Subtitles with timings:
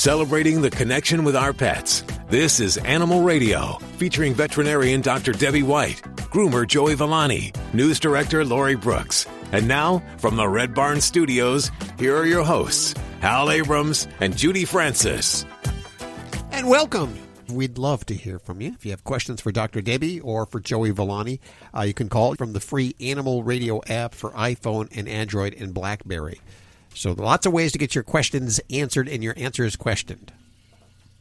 [0.00, 2.02] celebrating the connection with our pets.
[2.30, 5.32] This is Animal Radio, featuring veterinarian Dr.
[5.32, 6.00] Debbie White,
[6.32, 9.26] groomer Joey Villani, news director Lori Brooks.
[9.52, 14.64] And now, from the Red Barn Studios, here are your hosts, Hal Abrams and Judy
[14.64, 15.44] Francis.
[16.50, 17.14] And welcome.
[17.50, 18.72] We'd love to hear from you.
[18.72, 19.82] If you have questions for Dr.
[19.82, 21.40] Debbie or for Joey Villani,
[21.76, 25.74] uh, you can call from the free Animal Radio app for iPhone and Android and
[25.74, 26.40] Blackberry.
[26.94, 30.32] So lots of ways to get your questions answered and your answers questioned.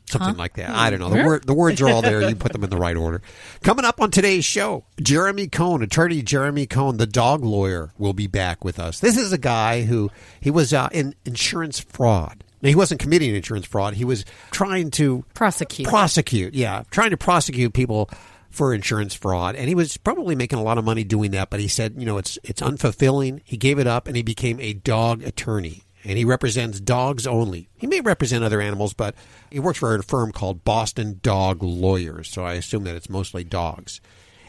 [0.07, 0.71] Something like that.
[0.71, 1.09] I don't know.
[1.09, 2.27] The, word, the words are all there.
[2.27, 3.21] You put them in the right order.
[3.61, 8.25] Coming up on today's show, Jeremy Cohen, attorney Jeremy Cohen, the dog lawyer, will be
[8.25, 8.99] back with us.
[8.99, 10.09] This is a guy who
[10.41, 12.43] he was uh, in insurance fraud.
[12.61, 13.93] Now, he wasn't committing insurance fraud.
[13.93, 15.87] He was trying to Prosecute.
[15.87, 16.55] prosecute.
[16.55, 18.09] Yeah, trying to prosecute people
[18.49, 21.49] for insurance fraud, and he was probably making a lot of money doing that.
[21.49, 23.41] But he said, you know, it's it's unfulfilling.
[23.43, 27.69] He gave it up, and he became a dog attorney, and he represents dogs only.
[27.77, 29.15] He may represent other animals, but
[29.51, 32.29] he works for a firm called Boston Dog Lawyers.
[32.29, 34.01] So I assume that it's mostly dogs.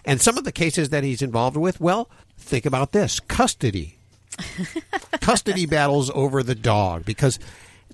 [0.04, 3.98] And some of the cases that he's involved with, well, think about this: custody
[5.20, 7.38] custody battles over the dog because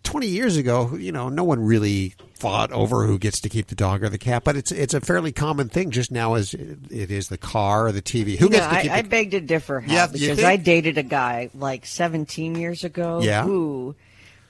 [0.03, 3.75] 20 years ago, you know, no one really fought over who gets to keep the
[3.75, 7.11] dog or the cat, but it's it's a fairly common thing just now as it
[7.11, 8.37] is the car or the TV.
[8.37, 10.45] Who gets to I, keep I the beg to differ, Hal, Yeah, because?
[10.45, 13.45] I dated a guy like 17 years ago Yeah.
[13.45, 13.95] who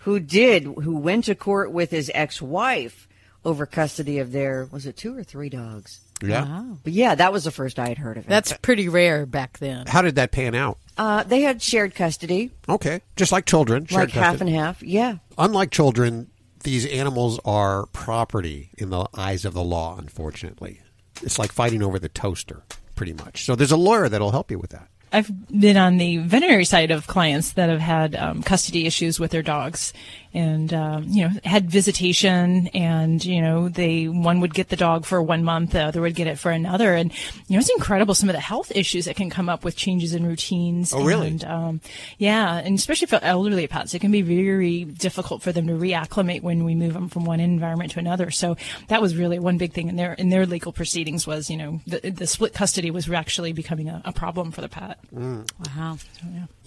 [0.00, 3.08] who did who went to court with his ex-wife
[3.44, 6.00] over custody of their was it two or three dogs?
[6.22, 6.64] Yeah.
[6.82, 8.28] But yeah, that was the first I had heard of it.
[8.28, 9.86] That's pretty rare back then.
[9.86, 10.78] How did that pan out?
[10.96, 14.52] uh, they had shared custody, Okay, just like children, shared like half custody.
[14.52, 14.82] and half.
[14.82, 15.16] Yeah.
[15.36, 16.30] Unlike children,
[16.62, 20.80] these animals are property in the eyes of the law, unfortunately.
[21.22, 22.62] It's like fighting over the toaster,
[22.94, 23.44] pretty much.
[23.44, 24.88] So there's a lawyer that'll help you with that.
[25.12, 29.30] I've been on the veterinary side of clients that have had um, custody issues with
[29.30, 29.92] their dogs,
[30.36, 35.06] and um, you know had visitation, and you know they one would get the dog
[35.06, 37.12] for one month, the other would get it for another, and
[37.48, 40.14] you know it's incredible some of the health issues that can come up with changes
[40.14, 40.92] in routines.
[40.92, 41.28] Oh, really?
[41.28, 41.80] And, um,
[42.18, 46.42] yeah, and especially for elderly pets, it can be very difficult for them to reacclimate
[46.42, 48.30] when we move them from one environment to another.
[48.30, 48.56] So
[48.88, 51.80] that was really one big thing in their in their legal proceedings was you know
[51.86, 54.98] the, the split custody was actually becoming a, a problem for the pet.
[55.12, 55.96] Wow.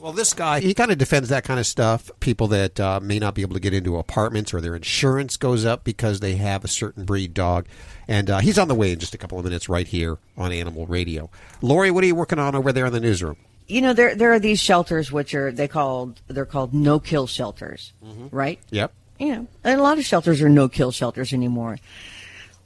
[0.02, 2.10] Well, this guy, he kind of defends that kind of stuff.
[2.20, 5.66] People that uh, may not be able to get into apartments or their insurance goes
[5.66, 7.66] up because they have a certain breed dog.
[8.08, 10.52] And uh, he's on the way in just a couple of minutes right here on
[10.52, 11.30] Animal Radio.
[11.62, 13.38] Lori, what are you working on over there in the newsroom?
[13.68, 17.28] You know, there there are these shelters which are they called they're called no kill
[17.28, 17.94] shelters,
[18.32, 18.60] right?
[18.72, 18.92] Yep.
[19.20, 21.78] you know, and a lot of shelters are no kill shelters anymore.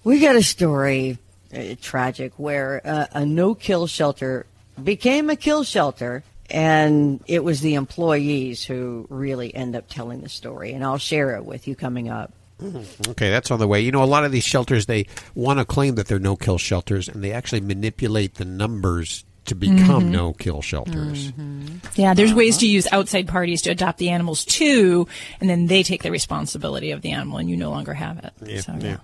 [0.05, 1.17] We got a story,
[1.53, 4.45] uh, tragic, where uh, a no kill shelter
[4.81, 10.29] became a kill shelter, and it was the employees who really end up telling the
[10.29, 10.71] story.
[10.73, 12.31] And I'll share it with you coming up.
[12.61, 13.11] Mm-hmm.
[13.11, 13.81] Okay, that's on the way.
[13.81, 16.59] You know, a lot of these shelters, they want to claim that they're no kill
[16.59, 20.11] shelters, and they actually manipulate the numbers to become mm-hmm.
[20.11, 21.31] no kill shelters.
[21.31, 21.77] Mm-hmm.
[21.95, 25.07] Yeah, there's ways to use outside parties to adopt the animals too,
[25.41, 28.31] and then they take the responsibility of the animal, and you no longer have it.
[28.45, 28.97] Yeah, so, yeah.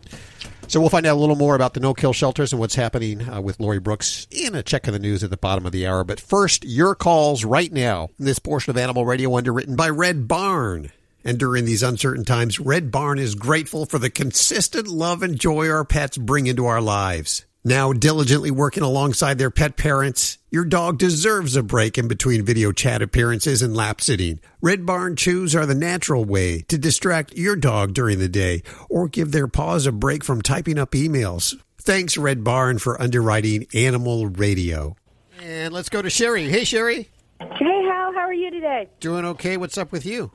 [0.70, 3.42] So we'll find out a little more about the no-kill shelters and what's happening uh,
[3.42, 6.04] with Lori Brooks in a check of the news at the bottom of the hour.
[6.04, 8.10] But first, your calls right now.
[8.20, 10.92] This portion of Animal Radio underwritten by Red Barn.
[11.26, 15.68] And during these uncertain times, Red Barn is grateful for the consistent love and joy
[15.72, 17.46] our pets bring into our lives.
[17.70, 22.72] Now diligently working alongside their pet parents, your dog deserves a break in between video
[22.72, 24.40] chat appearances and lap sitting.
[24.60, 29.08] Red Barn Chews are the natural way to distract your dog during the day or
[29.08, 31.62] give their paws a break from typing up emails.
[31.78, 34.96] Thanks, Red Barn, for underwriting Animal Radio.
[35.40, 36.50] And let's go to Sherry.
[36.50, 37.08] Hey, Sherry.
[37.40, 38.90] Hey, Hal, how are you today?
[39.00, 39.58] Doing okay?
[39.58, 40.32] What's up with you?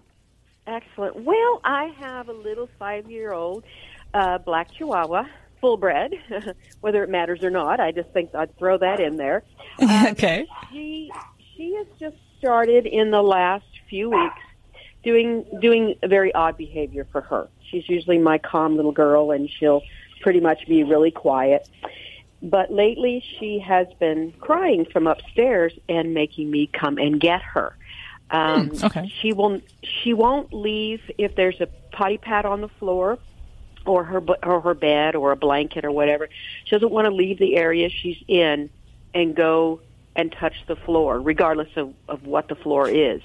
[0.69, 1.17] Excellent.
[1.17, 3.65] Well, I have a little five year old
[4.15, 5.25] uh, black chihuahua,
[5.65, 6.13] full bred,
[6.83, 7.81] whether it matters or not.
[7.81, 9.45] I just think I'd throw that in there.
[9.83, 10.47] okay.
[10.71, 11.11] She
[11.57, 14.43] she has just started in the last few weeks
[15.03, 17.49] doing doing a very odd behavior for her.
[17.71, 19.81] She's usually my calm little girl, and she'll
[20.21, 21.67] pretty much be really quiet.
[22.43, 27.75] But lately, she has been crying from upstairs and making me come and get her.
[28.31, 29.11] Um, okay.
[29.23, 29.63] She will.
[29.83, 33.19] She won't leave if there's a potty pad on the floor,
[33.87, 36.29] or her or her bed, or a blanket, or whatever.
[36.65, 38.71] She doesn't want to leave the area she's in
[39.15, 39.81] and go
[40.17, 43.23] and touch the floor, regardless of, of what the floor is.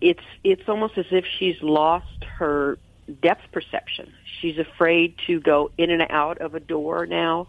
[0.00, 2.78] It's it's almost as if she's lost her
[3.22, 4.12] depth perception.
[4.40, 7.48] She's afraid to go in and out of a door now.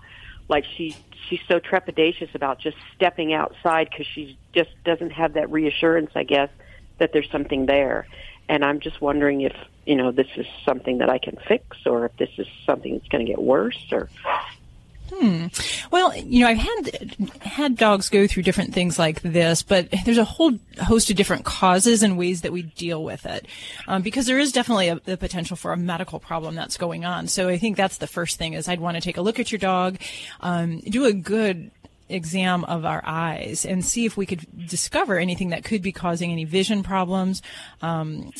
[0.50, 0.95] Like she
[1.30, 6.24] she's so trepidatious about just stepping outside because she just doesn't have that reassurance, I
[6.24, 6.50] guess,
[6.98, 8.07] that there's something there.
[8.51, 9.56] And I'm just wondering if
[9.86, 13.07] you know this is something that I can fix, or if this is something that's
[13.07, 14.09] going to get worse, or
[15.13, 15.48] Hmm.
[15.92, 20.18] Well, you know, I've had had dogs go through different things like this, but there's
[20.18, 23.45] a whole host of different causes and ways that we deal with it,
[23.88, 27.27] um, because there is definitely a, the potential for a medical problem that's going on.
[27.27, 29.51] So I think that's the first thing is I'd want to take a look at
[29.51, 29.98] your dog,
[30.39, 31.71] um, do a good
[32.12, 36.31] exam of our eyes and see if we could discover anything that could be causing
[36.31, 37.42] any vision problems
[37.81, 38.31] um,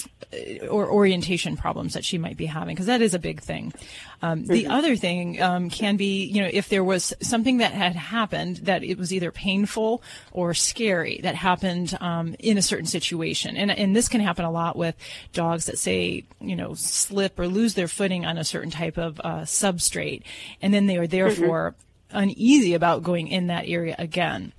[0.70, 3.74] or orientation problems that she might be having, because that is a big thing.
[4.22, 7.96] Um, the other thing um, can be, you know, if there was something that had
[7.96, 13.58] happened that it was either painful or scary that happened um, in a certain situation,
[13.58, 14.96] and and this can happen a lot with
[15.34, 19.20] dogs that say, you know, slip or lose their footing on a certain type of
[19.24, 20.22] uh, substrate,
[20.62, 21.76] and then they are therefore
[22.14, 24.54] uneasy about going in that area again.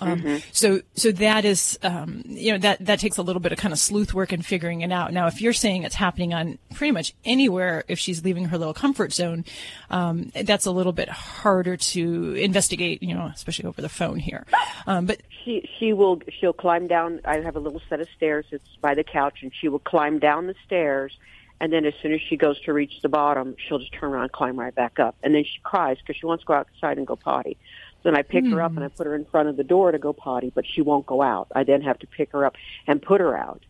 [0.00, 3.58] Um, So, so that is, um, you know, that that takes a little bit of
[3.58, 5.12] kind of sleuth work and figuring it out.
[5.12, 8.74] Now, if you're saying it's happening on pretty much anywhere, if she's leaving her little
[8.74, 9.44] comfort zone,
[9.90, 14.46] um, that's a little bit harder to investigate, you know, especially over the phone here.
[14.86, 17.20] Um, but she she will she'll climb down.
[17.24, 18.46] I have a little set of stairs.
[18.50, 21.16] It's by the couch, and she will climb down the stairs.
[21.64, 24.24] And then as soon as she goes to reach the bottom, she'll just turn around
[24.24, 25.16] and climb right back up.
[25.22, 27.56] And then she cries because she wants to go outside and go potty.
[28.02, 28.96] So then I pick her up and I hmm.
[28.98, 31.48] put her in front of the door to go potty, but she won't go out.
[31.54, 32.56] I then have to pick her up
[32.86, 33.62] and put her out.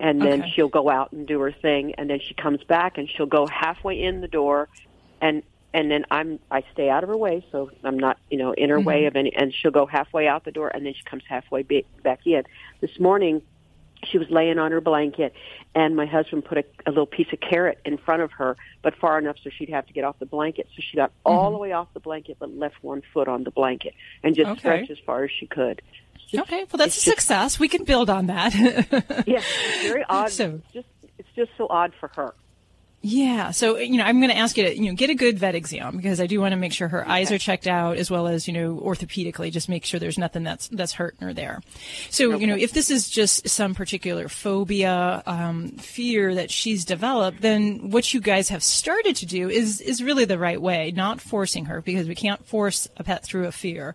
[0.00, 0.50] And then Okay.
[0.50, 3.46] she'll go out and do her thing and then she comes back and she'll go
[3.46, 4.68] halfway in the door
[5.20, 8.50] and and then I'm I stay out of her way so I'm not, you know,
[8.52, 9.06] in her way mm-hmm.
[9.08, 11.82] of any and she'll go halfway out the door and then she comes halfway ba-
[12.02, 12.42] back in.
[12.80, 13.42] This morning
[14.04, 15.32] she was laying on her blanket
[15.74, 18.94] and my husband put a, a little piece of carrot in front of her but
[18.96, 21.30] far enough so she'd have to get off the blanket so she got mm-hmm.
[21.30, 24.48] all the way off the blanket but left one foot on the blanket and just
[24.48, 24.58] Okay.
[24.60, 25.82] stretched as far as she could
[26.34, 27.58] okay, well, that's a just- success.
[27.58, 28.54] We can build on that.
[29.26, 32.34] yeah it's very odd So- just it's just so odd for her
[33.00, 33.52] Yeah.
[33.52, 35.54] So, you know, I'm going to ask you to, you know, get a good vet
[35.54, 38.26] exam because I do want to make sure her eyes are checked out as well
[38.26, 41.62] as, you know, orthopedically, just make sure there's nothing that's, that's hurting her there.
[42.10, 47.40] So, you know, if this is just some particular phobia, um, fear that she's developed,
[47.40, 51.20] then what you guys have started to do is, is really the right way, not
[51.20, 53.94] forcing her because we can't force a pet through a fear,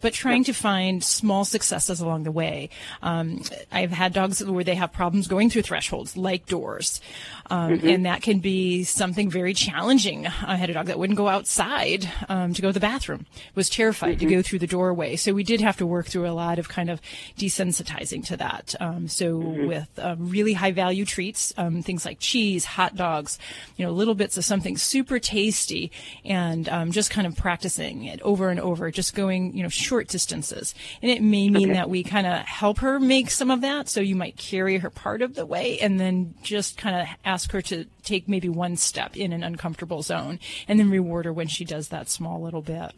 [0.00, 2.68] but trying to find small successes along the way.
[3.00, 7.00] Um, I've had dogs where they have problems going through thresholds like doors.
[7.48, 8.49] Um, and that can be
[8.84, 10.26] something very challenging.
[10.26, 13.68] I had a dog that wouldn't go outside um, to go to the bathroom, was
[13.68, 15.16] terrified to go through the doorway.
[15.16, 17.00] So we did have to work through a lot of kind of
[17.36, 18.74] desensitizing to that.
[18.80, 23.38] Um, so with um, really high value treats, um, things like cheese, hot dogs,
[23.76, 25.90] you know, little bits of something super tasty,
[26.24, 30.08] and um, just kind of practicing it over and over, just going you know short
[30.08, 30.74] distances.
[31.02, 33.88] And it may mean that we kind of help her make some of that.
[33.88, 37.52] So you might carry her part of the way, and then just kind of ask
[37.52, 40.38] her to take maybe one step in an uncomfortable zone,
[40.68, 42.92] and then reward her when she does that small little bit.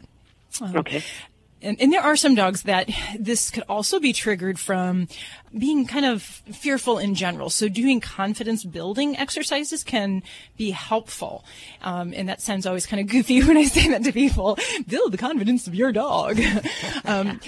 [0.61, 1.03] Um, okay
[1.63, 5.07] and, and there are some dogs that this could also be triggered from
[5.57, 7.49] being kind of fearful in general.
[7.49, 10.23] So doing confidence building exercises can
[10.57, 11.45] be helpful.
[11.81, 14.57] Um, and that sounds always kind of goofy when I say that to people.
[14.87, 16.39] Build the confidence of your dog.
[17.05, 17.39] um,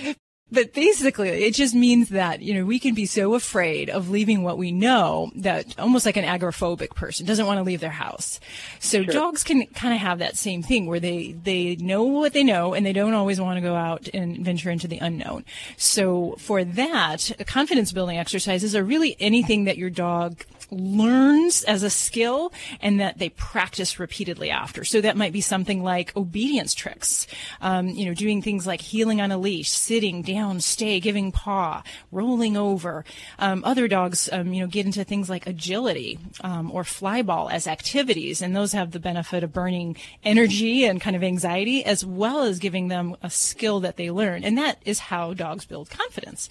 [0.52, 4.44] but basically, it just means that, you know, we can be so afraid of leaving
[4.44, 8.40] what we know that almost like an agoraphobic person doesn't want to leave their house.
[8.80, 12.44] So dogs can kind of have that same thing where they, they know what they
[12.44, 15.46] know and they don't always want to go out and venture into the unknown.
[15.78, 21.90] So for that, confidence building exercises are really anything that your dog learns as a
[21.90, 24.84] skill and that they practice repeatedly after.
[24.84, 27.28] So that might be something like obedience tricks,
[27.62, 31.84] um, you know, doing things like heeling on a leash, sitting down, stay, giving paw,
[32.12, 33.06] rolling over.
[33.40, 37.50] Um, other dogs, um, you know, get into things like agility um, or fly ball
[37.50, 42.06] as activities, and those have the benefit of burning energy and kind of anxiety as
[42.06, 44.44] well as giving them a skill that they learn.
[44.44, 46.50] And that is how dogs build confidence.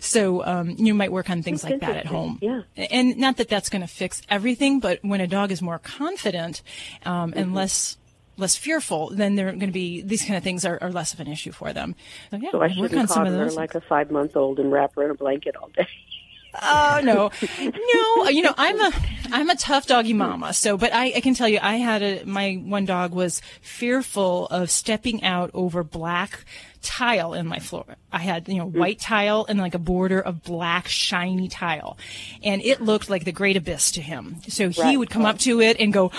[0.00, 2.38] So um, you might work on things That's like that at home.
[2.40, 2.62] Yeah.
[2.76, 6.62] And not that that's going to fix everything, but when a dog is more confident
[7.06, 7.54] um, and Mm-hmm.
[7.56, 7.96] less
[8.36, 11.20] less fearful, then they're going to be these kind of things are, are less of
[11.20, 11.94] an issue for them.
[12.30, 14.58] So yeah, so i shouldn't on some of coddle her like a five month old
[14.58, 15.88] and wrap her in a blanket all day
[16.62, 18.28] Oh no, no.
[18.28, 18.92] You know, I'm a
[19.32, 20.52] I'm a tough doggy mama.
[20.54, 24.46] So, but I, I can tell you, I had a my one dog was fearful
[24.46, 26.44] of stepping out over black
[26.86, 27.84] tile in my floor.
[28.12, 31.98] I had you know white tile and like a border of black shiny tile,
[32.42, 34.36] and it looked like the great abyss to him.
[34.48, 34.98] So he Right.
[34.98, 36.12] would come up to it and go,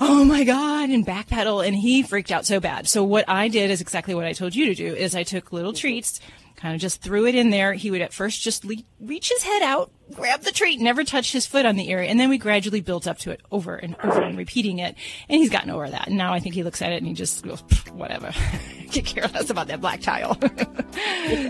[0.00, 2.88] "Oh my god!" and backpedal, and he freaked out so bad.
[2.88, 5.52] So what I did is exactly what I told you to do: is I took
[5.52, 5.78] little mm-hmm.
[5.80, 6.20] treats
[6.56, 7.72] kind of just threw it in there.
[7.72, 11.32] He would at first just le- reach his head out, grab the treat, never touch
[11.32, 12.08] his foot on the area.
[12.10, 14.94] And then we gradually built up to it over and over and repeating it.
[15.28, 16.08] And he's gotten over that.
[16.08, 17.60] And now I think he looks at it and he just goes,
[17.92, 18.32] whatever.
[18.90, 20.36] Get careless about that black tile.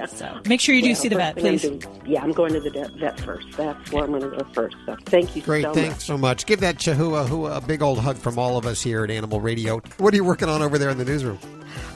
[0.09, 2.33] So make sure you do Yeah, see the first vet, thing I'm doing- yeah, I'm
[2.33, 3.47] going to the vet- vet first.
[3.57, 4.77] That's where I'm going to go first.
[4.85, 6.01] So thank you Great, so thanks much.
[6.03, 6.47] so much.
[6.47, 9.81] Give that Chihuahua a big old hug from all of us here at Animal Radio.
[9.99, 11.39] What are you working on over there in the newsroom?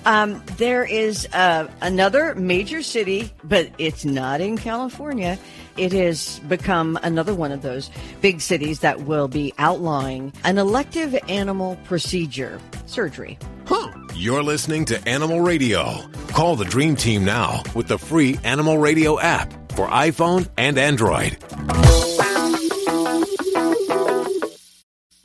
[0.04, 5.38] Um, there is uh, another major city, but it's not in California.
[5.76, 7.90] It has become another one of those
[8.20, 13.38] big cities that will be outlawing an elective animal procedure surgery.
[13.66, 13.90] Huh.
[14.14, 16.08] You're listening to Animal Radio.
[16.28, 21.36] Call the Dream Team now with the free Animal Radio app for iPhone and Android.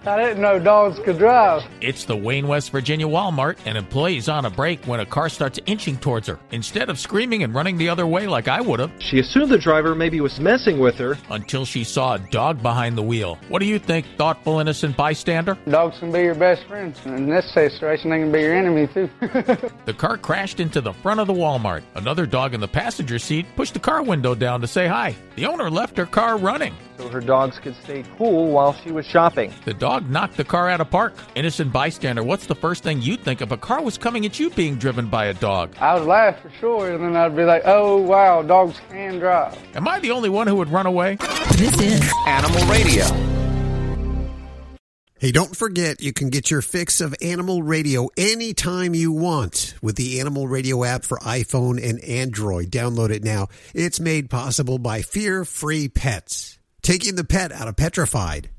[0.05, 1.61] I didn't know dogs could drive.
[1.81, 3.57] It's the Wayne, West Virginia Walmart.
[3.65, 6.39] An employee's on a break when a car starts inching towards her.
[6.51, 9.57] Instead of screaming and running the other way like I would have, She assumed the
[9.57, 11.17] driver maybe was messing with her.
[11.29, 13.37] until she saw a dog behind the wheel.
[13.49, 15.57] What do you think, thoughtful, innocent bystander?
[15.69, 16.97] Dogs can be your best friends.
[17.05, 19.09] And in this situation, they can be your enemy, too.
[19.85, 21.81] The car crashed into the front of the Walmart.
[21.95, 25.13] Another dog in the passenger seat pushed the car window down to say hi.
[25.35, 26.73] The owner left her car running.
[26.99, 29.53] So her dogs could stay cool while she was shopping.
[29.63, 31.15] The dog knocked the car out of park.
[31.33, 34.49] Innocent bystander, what's the first thing you'd think if a car was coming at you
[34.49, 35.77] being driven by a dog?
[35.79, 39.57] I would laugh for sure, and then I'd be like, oh, wow, dogs can drive.
[39.75, 41.15] Am I the only one who would run away?
[41.53, 43.05] This is Animal Radio.
[45.19, 49.95] Hey, don't forget you can get your fix of Animal Radio anytime you want with
[49.95, 52.71] the Animal Radio app for iPhone and Android.
[52.71, 53.47] Download it now.
[53.73, 56.58] It's made possible by Fear Free Pets,
[56.89, 58.49] taking the pet out of petrified.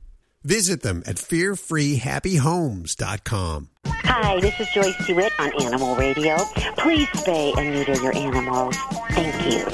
[0.44, 3.70] Visit them at fearfreehappyhomes.com.
[3.86, 6.36] Hi, this is Joyce DeWitt on Animal Radio.
[6.78, 8.76] Please spay and neuter your animals.
[9.10, 9.66] Thank you.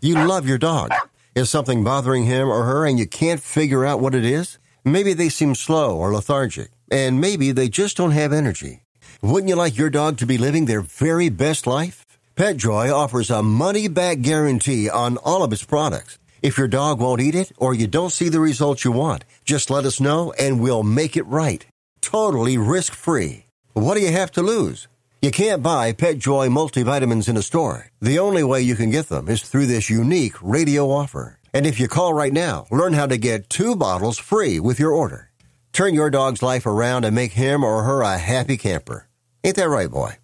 [0.00, 0.90] You love your dog.
[1.34, 4.58] Is something bothering him or her and you can't figure out what it is?
[4.82, 8.84] Maybe they seem slow or lethargic, and maybe they just don't have energy.
[9.20, 12.06] Wouldn't you like your dog to be living their very best life?
[12.38, 16.20] PetJoy offers a money back guarantee on all of its products.
[16.40, 19.70] If your dog won't eat it or you don't see the results you want, just
[19.70, 21.66] let us know and we'll make it right.
[22.00, 23.46] Totally risk free.
[23.72, 24.86] What do you have to lose?
[25.20, 27.90] You can't buy PetJoy multivitamins in a store.
[28.00, 31.40] The only way you can get them is through this unique radio offer.
[31.52, 34.92] And if you call right now, learn how to get two bottles free with your
[34.92, 35.32] order.
[35.72, 39.08] Turn your dog's life around and make him or her a happy camper.
[39.42, 40.18] Ain't that right, boy?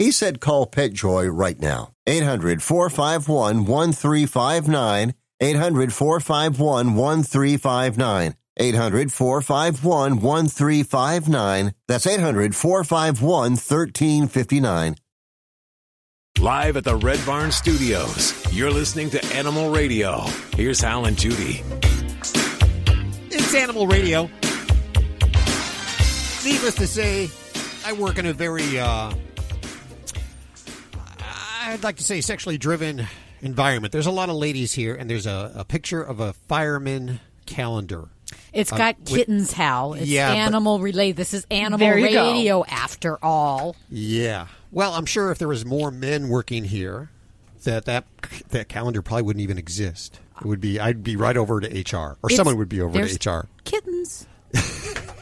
[0.00, 1.92] He said call PetJoy right now.
[2.06, 5.12] 800 451 1359.
[5.42, 8.34] 800 451 1359.
[8.56, 11.74] 800 451 1359.
[11.86, 14.94] That's 800 451 1359.
[16.38, 18.32] Live at the Red Barn Studios.
[18.50, 20.20] You're listening to Animal Radio.
[20.56, 21.62] Here's Hal and Judy.
[23.30, 24.30] It's Animal Radio.
[26.42, 27.28] Needless to say,
[27.84, 29.12] I work in a very, uh,
[31.70, 33.06] I'd like to say, sexually driven
[33.42, 33.92] environment.
[33.92, 38.08] There's a lot of ladies here, and there's a, a picture of a fireman calendar.
[38.52, 39.94] It's um, got with- kittens, Hal.
[39.94, 41.12] It's Yeah, but- animal relay.
[41.12, 42.32] This is animal There you go.
[42.32, 43.76] radio after all.
[43.88, 44.46] Yeah.
[44.72, 47.10] Well, I'm sure if there was more men working here,
[47.64, 48.04] that that
[48.50, 50.18] that calendar probably wouldn't even exist.
[50.40, 53.06] It would be I'd be right over to HR, or It's- someone would be over
[53.06, 53.48] to HR.
[53.64, 54.26] Kittens.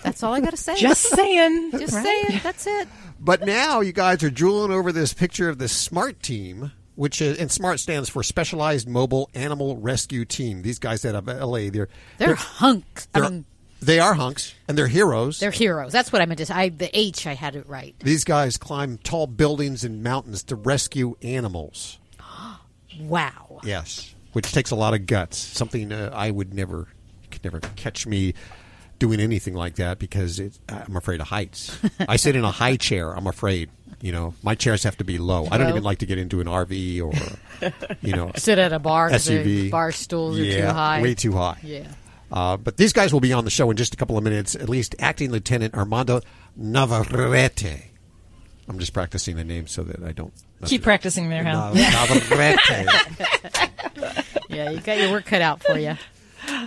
[0.03, 0.77] That's all I got to say.
[0.77, 1.73] Just saying.
[1.73, 2.05] Just Right?
[2.29, 2.41] saying.
[2.43, 2.89] That's it.
[3.21, 7.39] But now you guys are drooling over this picture of the SMART team, which is,
[7.39, 10.63] and SMART stands for Specialized Mobile Animal Rescue Team.
[10.63, 13.07] These guys out of LA, they're They're, hunks.
[13.13, 13.45] They're- mean,
[13.81, 15.39] they are hunks and they're heroes.
[15.39, 15.93] they're heroes.
[15.93, 16.55] That's what I meant to say.
[16.55, 17.95] I, the H, I had it right.
[18.01, 21.99] These guys climb tall buildings and mountains to rescue animals.
[23.01, 23.61] Wow.
[23.63, 25.39] Yes, which takes a lot of guts.
[25.39, 26.89] Something uh, I would never,
[27.23, 28.35] you could never catch me
[28.99, 31.77] doing anything like that because it, I'm afraid of heights.
[32.09, 33.13] I sit in a high chair.
[33.13, 33.71] I'm afraid.
[34.01, 35.49] You know, my chairs have to be low.
[35.51, 37.13] I don't even like to get into an RV or,
[38.01, 39.11] you know, Sit at a bar.
[39.11, 39.45] SUV.
[39.45, 41.03] The bar stools are yeah, too high.
[41.03, 41.59] way too high.
[41.65, 41.89] Yeah.
[42.31, 44.55] Uh, but these guys will be on the show in just a couple of minutes.
[44.55, 46.21] At least acting Lieutenant Armando
[46.57, 47.91] Navarrete.
[48.69, 50.33] I'm just practicing the name so that I don't
[50.65, 51.75] Keep practicing there, Hal.
[51.75, 52.59] Navarrete.
[54.49, 55.95] Yeah, you got your work cut out for you.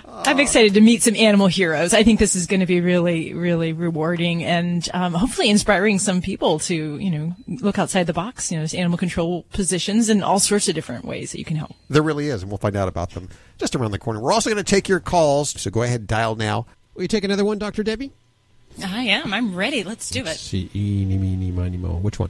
[0.06, 1.94] I'm excited to meet some animal heroes.
[1.94, 6.22] I think this is going to be really, really rewarding and um, hopefully inspiring some
[6.22, 8.52] people to, you know, look outside the box.
[8.52, 11.58] You know, there's animal control positions and all sorts of different ways that you can
[11.58, 11.72] help.
[11.90, 14.20] There really is, and we'll find out about them just around the corner.
[14.20, 16.66] We're also going to take your calls, so go ahead and dial now.
[16.94, 17.84] Will you take another one, Dr.
[17.84, 18.12] Debbie?
[18.84, 19.34] I am.
[19.34, 19.84] I'm ready.
[19.84, 20.36] Let's do it.
[20.38, 21.96] See, eeny, meeny, miny, mo.
[21.96, 22.30] Which one?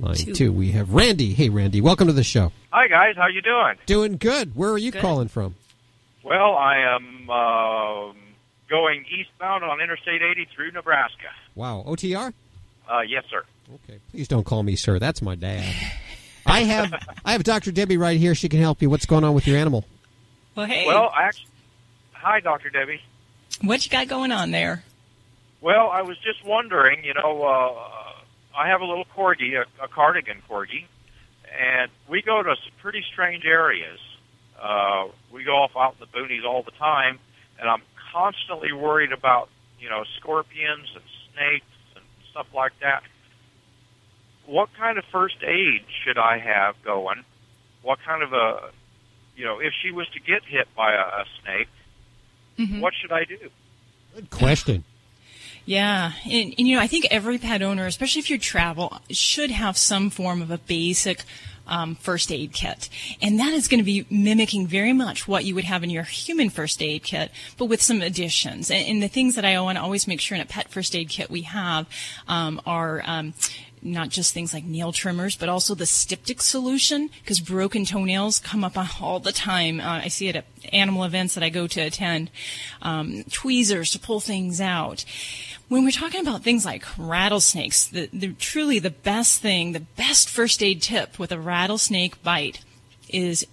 [0.00, 0.32] Line Two.
[0.32, 0.52] two.
[0.52, 1.34] We have Randy.
[1.34, 1.80] Hey, Randy.
[1.80, 2.52] Welcome to the show.
[2.70, 3.74] Hi guys, how you doing?
[3.86, 4.54] Doing good.
[4.54, 5.00] Where are you Good.
[5.02, 5.56] calling from?
[6.28, 8.16] Well, I am um
[8.68, 11.28] going eastbound on Interstate 80 through Nebraska.
[11.54, 11.84] Wow.
[11.86, 12.32] OTR?
[12.88, 13.42] Uh, yes, sir.
[13.74, 13.98] Okay.
[14.10, 14.98] Please don't call me sir.
[14.98, 15.64] That's my dad.
[16.46, 16.92] I have
[17.24, 17.72] I have Dr.
[17.72, 18.34] Debbie right here.
[18.34, 18.90] She can help you.
[18.90, 19.84] What's going on with your animal?
[20.54, 21.50] Well, hey, Well, actually,
[22.12, 22.68] hi, Dr.
[22.70, 23.00] Debbie.
[23.62, 24.82] what you got going on there?
[25.60, 29.88] Well, I was just wondering, you know, uh, I have a little corgi, a, a
[29.88, 30.84] cardigan corgi,
[31.58, 33.98] and we go to some pretty strange areas.
[34.60, 37.18] Uh, we go off out in the boonies all the time,
[37.60, 37.82] and I'm
[38.12, 39.48] constantly worried about,
[39.80, 41.66] you know, scorpions and snakes
[41.96, 43.02] and stuff like that.
[44.46, 47.24] What kind of first aid should I have going?
[47.82, 48.70] What kind of a,
[49.36, 51.68] you know, if she was to get hit by a, a snake,
[52.58, 52.80] Mhm.
[52.80, 53.38] what should I do?
[54.14, 54.84] Good question.
[55.64, 59.50] Yeah, and, and you know, I think every pet owner, especially if you travel, should
[59.50, 61.22] have some form of a basic
[61.68, 62.88] um, first aid kit,
[63.20, 66.04] and that is going to be mimicking very much what you would have in your
[66.04, 68.70] human first aid kit, but with some additions.
[68.70, 70.94] And, and the things that I want to always make sure in a pet first
[70.94, 71.86] aid kit we have
[72.26, 73.02] um, are.
[73.82, 78.64] Not just things like nail trimmers, but also the styptic solution, because broken toenails come
[78.64, 79.80] up all the time.
[79.80, 82.30] Uh, I see it at animal events that I go to attend.
[82.82, 85.04] Um, tweezers to pull things out.
[85.68, 90.30] When we're talking about things like rattlesnakes, the, the truly the best thing, the best
[90.30, 92.64] first aid tip with a rattlesnake bite
[93.08, 93.46] is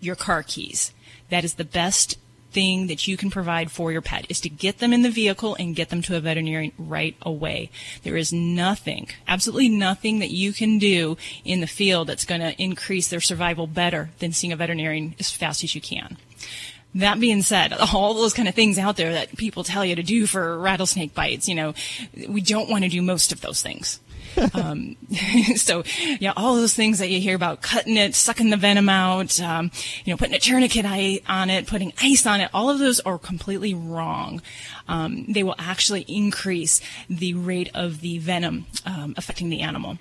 [0.00, 0.92] your car keys.
[1.30, 2.18] That is the best
[2.54, 5.56] thing that you can provide for your pet is to get them in the vehicle
[5.58, 7.70] and get them to a veterinarian right away.
[8.04, 12.60] There is nothing, absolutely nothing that you can do in the field that's going to
[12.62, 16.16] increase their survival better than seeing a veterinarian as fast as you can.
[16.94, 20.02] That being said, all those kind of things out there that people tell you to
[20.02, 21.74] do for rattlesnake bites, you know,
[22.28, 23.98] we don't want to do most of those things.
[24.54, 24.96] um,
[25.56, 25.84] so
[26.20, 29.70] yeah, all those things that you hear about cutting it, sucking the venom out, um,
[30.04, 30.84] you know, putting a tourniquet
[31.28, 34.42] on it, putting ice on it, all of those are completely wrong.
[34.88, 39.98] Um, they will actually increase the rate of the venom um, affecting the animal.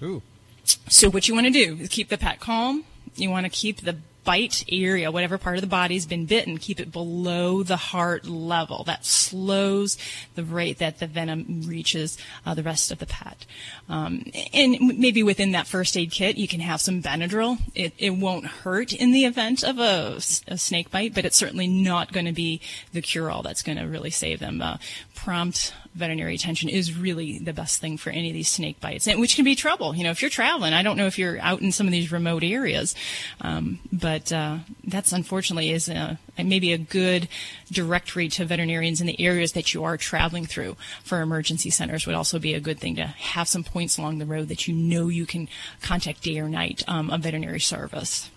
[0.88, 2.84] So what you want to do is keep the pet calm.
[3.16, 6.80] You want to keep the bite area, whatever part of the body's been bitten, keep
[6.80, 8.84] it below the heart level.
[8.84, 9.98] That slows
[10.36, 13.46] the rate that the venom reaches uh, the rest of the pet.
[13.90, 17.60] Um, and maybe within that first aid kit, you can have some Benadryl.
[17.76, 21.68] It, it won't hurt in the event of a, a snake bite, but it's certainly
[21.68, 24.62] not going to be the cure-all that's going to really save them.
[24.62, 24.78] Uh,
[25.16, 29.20] prompt veterinary attention is really the best thing for any of these snake bites, and
[29.20, 29.96] which can be trouble.
[29.96, 32.12] You know, if you're traveling, I don't know if you're out in some of these
[32.12, 32.96] remote areas,
[33.42, 37.28] um, but uh, that's unfortunately is a, maybe a good
[37.72, 42.16] directory to veterinarians in the areas that you are traveling through for emergency centers would
[42.16, 45.08] also be a good thing to have some points along the road that you know
[45.08, 45.48] you can
[45.82, 48.30] contact day or night um, a veterinary service.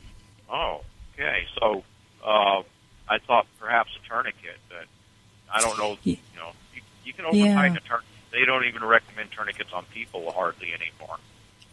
[0.51, 0.83] Oh,
[1.15, 1.47] okay.
[1.59, 1.83] So
[2.25, 2.63] uh,
[3.09, 4.85] I thought perhaps a tourniquet, but
[5.53, 5.87] I don't know.
[5.87, 6.36] You know, you, you
[7.17, 7.55] can Yeah.
[7.77, 8.11] a tourniquet.
[8.33, 11.19] They don't even recommend tourniquets on people hardly anymore.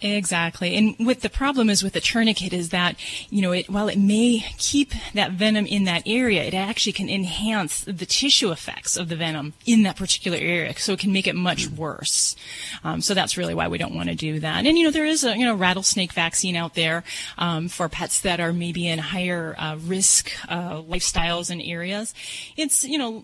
[0.04, 0.76] Exactly.
[0.76, 2.98] And what the problem is with the tourniquet is that,
[3.30, 7.10] you know, it, while it may keep that venom in that area, it actually can
[7.10, 10.78] enhance the tissue effects of the venom in that particular area.
[10.78, 12.36] So it can make it much worse.
[12.84, 14.66] Um, so that's really why we don't want to do that.
[14.66, 17.06] And, you know, there is a, you know, rattlesnake vaccine out there,
[17.38, 22.13] um, for pets that are maybe in higher, uh, risk, uh, lifestyles and areas.
[22.58, 23.24] It's, you know,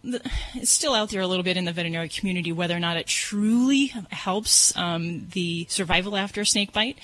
[0.56, 3.08] it's still out there a little bit in the veterinary community whether or not it
[3.08, 7.00] truly helps, um, the survival after a snake bite,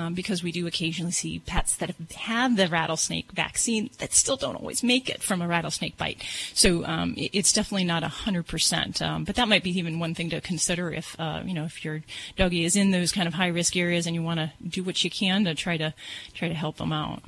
[0.00, 4.36] um, because we do occasionally see pets that have had the rattlesnake vaccine that still
[4.36, 6.22] don't always make it from a rattlesnake bite.
[6.54, 9.00] So um, it- it's definitely not a hundred percent.
[9.02, 11.84] Um, but that might be even one thing to consider if uh, you know if
[11.84, 12.02] your
[12.36, 15.02] doggy is in those kind of high risk areas and you want to do what
[15.04, 15.94] you can to try to
[16.34, 17.22] try to help them out.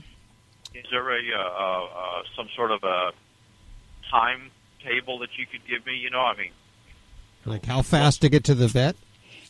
[0.75, 3.11] Is there a uh, uh, uh, some sort of a
[4.11, 5.97] timetable that you could give me?
[5.97, 6.51] You know, I mean,
[7.45, 8.97] Like how fast to get to the vet?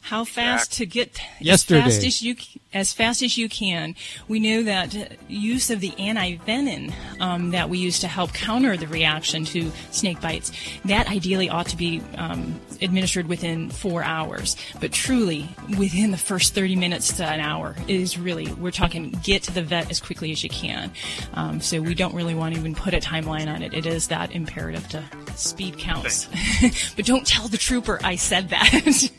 [0.09, 1.81] How fast to get Yesterday.
[1.83, 2.35] as fast as you
[2.79, 3.95] as fast as you can.
[4.29, 4.95] We know that
[5.29, 10.21] use of the antivenin um, that we use to help counter the reaction to snake
[10.21, 10.53] bites
[10.85, 14.57] that ideally ought to be um, administered within four hours.
[14.81, 19.43] But truly, within the first thirty minutes to an hour is really we're talking get
[19.45, 20.91] to the vet as quickly as you can.
[21.35, 23.75] Um, so we don't really want to even put a timeline on it.
[23.75, 26.29] It is that imperative to speed counts.
[26.97, 29.11] but don't tell the trooper I said that.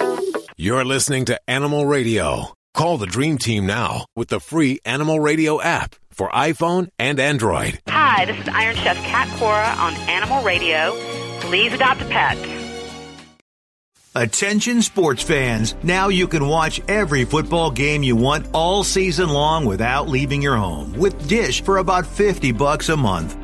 [0.64, 2.54] You're listening to Animal Radio.
[2.72, 7.80] Call the Dream Team now with the free Animal Radio app for iPhone and Android.
[7.86, 10.96] Hi, this is Iron Chef Cat Cora on Animal Radio.
[11.40, 12.38] Please adopt a pet.
[14.14, 19.66] Attention sports fans, now you can watch every football game you want all season long
[19.66, 23.43] without leaving your home with Dish for about 50 bucks a month.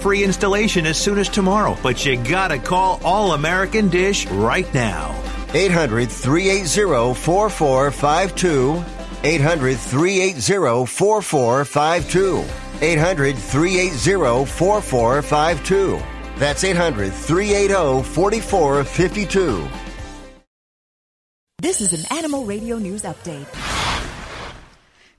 [0.01, 1.77] free installation as soon as tomorrow.
[1.83, 5.15] But you gotta call All American Dish right now.
[5.53, 8.83] 800 380 4452.
[9.23, 12.45] 800 380 4452.
[12.81, 16.01] 800 380 4452.
[16.37, 19.67] That's 800 380 4452.
[21.59, 23.45] This is an Animal Radio News Update.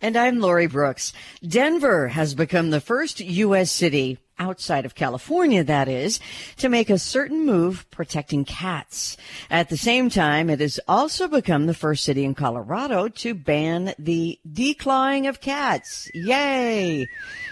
[0.01, 1.13] And I'm Lori Brooks.
[1.47, 3.71] Denver has become the first U.S.
[3.71, 6.19] city outside of California, that is,
[6.57, 9.17] to make a certain move protecting cats.
[9.49, 13.95] At the same time, it has also become the first city in Colorado to ban
[13.99, 16.11] the declawing of cats.
[16.13, 17.07] Yay!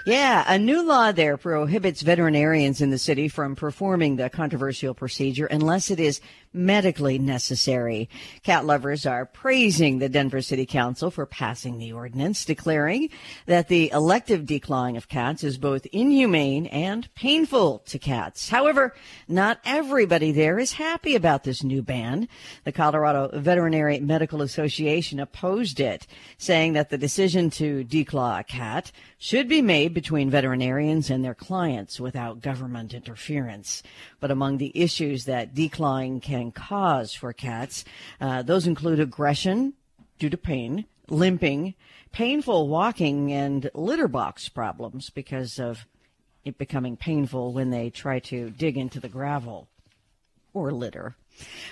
[0.06, 5.46] Yeah, a new law there prohibits veterinarians in the city from performing the controversial procedure
[5.46, 6.20] unless it is
[6.52, 8.08] medically necessary.
[8.42, 13.08] Cat lovers are praising the Denver City Council for passing the ordinance, declaring
[13.46, 18.48] that the elective declawing of cats is both inhumane and painful to cats.
[18.48, 18.94] However,
[19.28, 22.28] not everybody there is happy about this new ban.
[22.64, 28.90] The Colorado Veterinary Medical Association opposed it, saying that the decision to declaw a cat
[29.18, 33.82] should be made between veterinarians and their clients without government interference.
[34.18, 37.84] But among the issues that declawing can cause for cats,
[38.20, 39.74] uh, those include aggression
[40.18, 41.74] due to pain, limping,
[42.12, 45.86] painful walking, and litter box problems because of
[46.44, 49.68] it becoming painful when they try to dig into the gravel
[50.52, 51.14] or litter.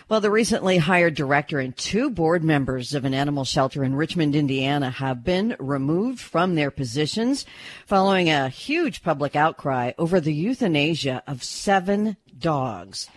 [0.08, 4.34] Well, the recently hired director and two board members of an animal shelter in Richmond,
[4.34, 7.44] Indiana have been removed from their positions
[7.86, 13.08] following a huge public outcry over the euthanasia of seven dogs.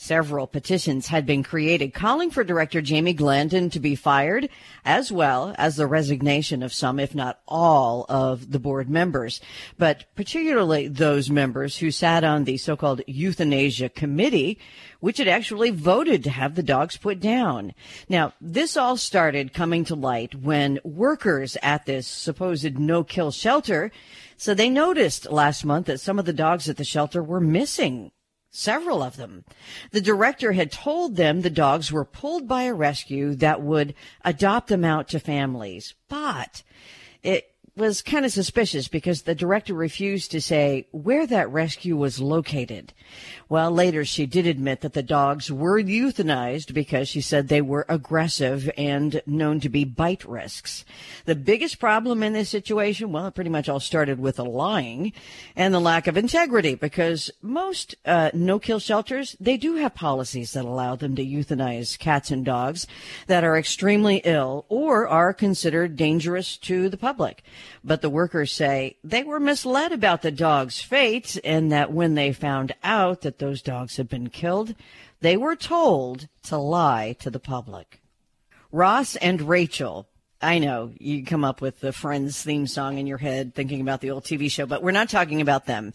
[0.00, 4.48] Several petitions had been created calling for director Jamie Glandon to be fired,
[4.84, 9.40] as well as the resignation of some, if not all, of the board members.
[9.76, 14.60] But particularly those members who sat on the so-called euthanasia committee,
[15.00, 17.74] which had actually voted to have the dogs put down.
[18.08, 23.90] Now, this all started coming to light when workers at this supposed no-kill shelter
[24.36, 28.12] so they noticed last month that some of the dogs at the shelter were missing
[28.50, 29.44] several of them.
[29.90, 34.68] The director had told them the dogs were pulled by a rescue that would adopt
[34.68, 35.94] them out to families.
[36.08, 36.62] But
[37.22, 42.20] it was kind of suspicious because the director refused to say where that rescue was
[42.20, 42.92] located.
[43.48, 47.86] Well, later she did admit that the dogs were euthanized because she said they were
[47.88, 50.84] aggressive and known to be bite risks.
[51.24, 55.12] The biggest problem in this situation, well, it pretty much all started with the lying
[55.56, 60.64] and the lack of integrity because most uh, no-kill shelters, they do have policies that
[60.64, 62.86] allow them to euthanize cats and dogs
[63.28, 67.42] that are extremely ill or are considered dangerous to the public.
[67.84, 72.32] But the workers say they were misled about the dog's fate and that when they
[72.32, 74.74] found out that those dogs had been killed,
[75.20, 78.00] they were told to lie to the public.
[78.70, 80.06] Ross and Rachel.
[80.40, 84.00] I know you come up with the Friends theme song in your head thinking about
[84.00, 85.92] the old TV show, but we're not talking about them.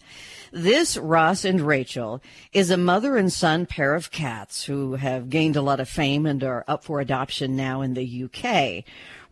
[0.52, 5.56] This Ross and Rachel is a mother and son pair of cats who have gained
[5.56, 8.84] a lot of fame and are up for adoption now in the UK.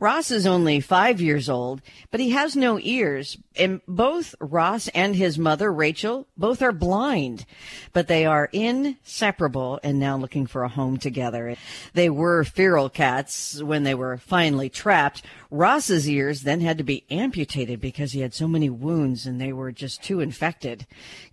[0.03, 3.38] Ross is only five years old, but he has no ears.
[3.55, 7.47] And both Ross and his mother, Rachel, both are blind,
[7.93, 11.55] but they are inseparable and now looking for a home together.
[11.95, 15.23] They were feral cats when they were finally trapped.
[15.53, 19.53] Ross's ears then had to be amputated because he had so many wounds and they
[19.53, 20.85] were just too infected.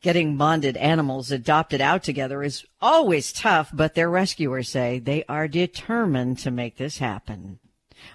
[0.02, 5.48] Getting bonded animals adopted out together is always tough, but their rescuers say they are
[5.48, 7.58] determined to make this happen.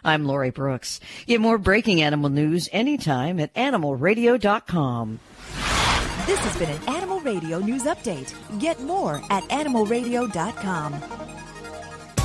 [0.04, 1.00] I'm Lori Brooks.
[1.26, 5.20] Get more breaking animal news anytime at animalradio.com.
[6.26, 8.34] This has been an Animal Radio News Update.
[8.58, 10.94] Get more at animalradio.com.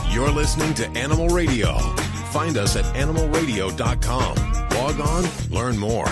[0.09, 1.77] You're listening to Animal Radio.
[2.31, 4.35] Find us at animalradio.com.
[4.71, 6.07] Log on, learn more.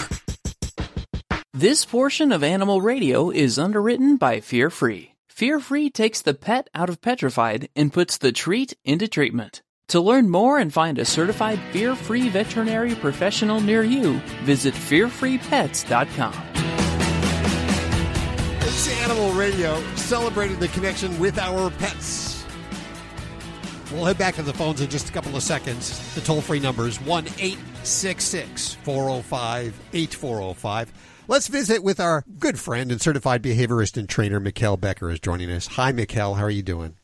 [1.54, 5.14] This portion of Animal Radio is underwritten by Fear Free.
[5.28, 9.62] Fear Free takes the pet out of petrified and puts the treat into treatment.
[9.90, 16.34] To learn more and find a certified fear free veterinary professional near you, visit fearfreepets.com.
[18.68, 22.46] It's Animal Radio, celebrating the connection with our pets.
[23.94, 26.14] We'll head back to the phones in just a couple of seconds.
[26.16, 30.92] The toll free number is 1 866 405 8405.
[31.30, 35.50] Let's visit with our good friend and certified behaviorist and trainer, Mikkel Becker, is joining
[35.50, 35.68] us.
[35.68, 36.36] Hi, Mikkel.
[36.36, 36.97] How are you doing?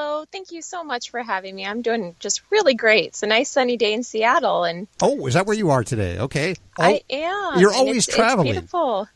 [0.00, 0.24] Hello.
[0.32, 1.66] Thank you so much for having me.
[1.66, 3.08] I'm doing just really great.
[3.08, 6.18] It's a nice sunny day in Seattle, and Oh, is that where you are today?
[6.18, 6.54] Okay.
[6.78, 7.60] Oh, I am.
[7.60, 8.48] You're always it's, traveling.
[8.48, 9.06] It's beautiful.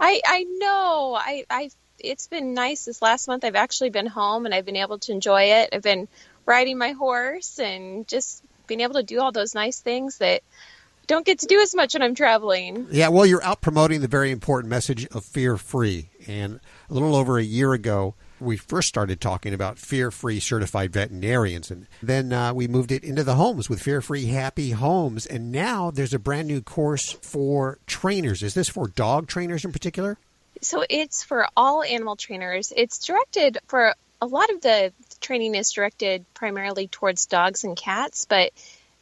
[0.00, 1.16] I I know.
[1.16, 1.70] I I
[2.00, 3.44] it's been nice this last month.
[3.44, 5.70] I've actually been home and I've been able to enjoy it.
[5.72, 6.08] I've been
[6.46, 11.04] riding my horse and just being able to do all those nice things that I
[11.06, 12.88] don't get to do as much when I'm traveling.
[12.90, 16.08] Yeah, well, you're out promoting the very important message of fear free.
[16.26, 16.58] And
[16.90, 21.70] a little over a year ago, we first started talking about fear free certified veterinarians.
[21.70, 25.26] And then uh, we moved it into the homes with fear free happy homes.
[25.26, 28.42] And now there's a brand new course for trainers.
[28.42, 30.18] Is this for dog trainers in particular?
[30.60, 32.72] So it's for all animal trainers.
[32.76, 38.24] It's directed for a lot of the training is directed primarily towards dogs and cats,
[38.24, 38.52] but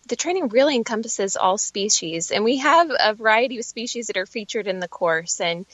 [0.08, 2.30] the training really encompasses all species.
[2.32, 5.40] And we have a variety of species that are featured in the course.
[5.40, 5.64] And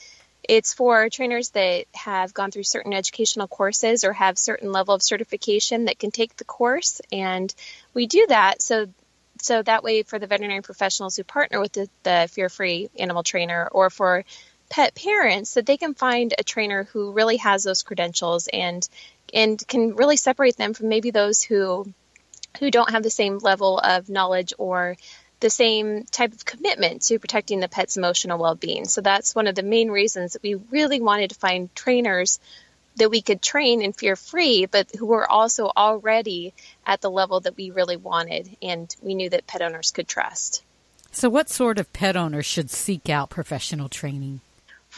[0.49, 5.03] it's for trainers that have gone through certain educational courses or have certain level of
[5.03, 7.01] certification that can take the course.
[7.11, 7.53] And
[7.93, 8.87] we do that so
[9.41, 13.69] so that way for the veterinary professionals who partner with the, the fear-free animal trainer
[13.71, 14.25] or for
[14.69, 18.89] pet parents that they can find a trainer who really has those credentials and
[19.31, 21.93] and can really separate them from maybe those who
[22.59, 24.97] who don't have the same level of knowledge or
[25.39, 28.85] the same type of commitment to protecting the pet's emotional well-being.
[28.85, 32.39] So that's one of the main reasons that we really wanted to find trainers
[32.97, 36.53] that we could train and fear free, but who were also already
[36.85, 40.63] at the level that we really wanted and we knew that pet owners could trust.
[41.11, 44.41] So, what sort of pet owners should seek out professional training?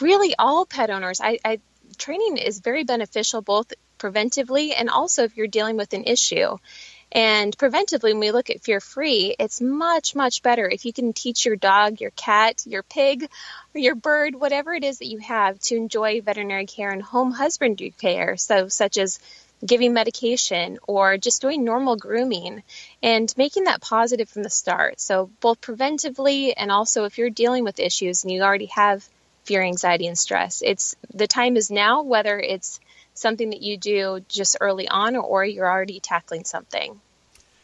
[0.00, 1.20] Really, all pet owners.
[1.20, 1.60] I, I
[1.96, 6.58] training is very beneficial both preventively and also if you're dealing with an issue.
[7.14, 11.12] And preventively, when we look at fear free, it's much, much better if you can
[11.12, 13.28] teach your dog, your cat, your pig,
[13.74, 17.30] or your bird, whatever it is that you have, to enjoy veterinary care and home
[17.30, 18.38] husbandry care.
[18.38, 19.18] So, such as
[19.64, 22.62] giving medication or just doing normal grooming
[23.02, 24.98] and making that positive from the start.
[24.98, 29.06] So, both preventively and also if you're dealing with issues and you already have
[29.44, 32.80] fear, anxiety, and stress, it's the time is now, whether it's
[33.14, 37.00] something that you do just early on or you're already tackling something.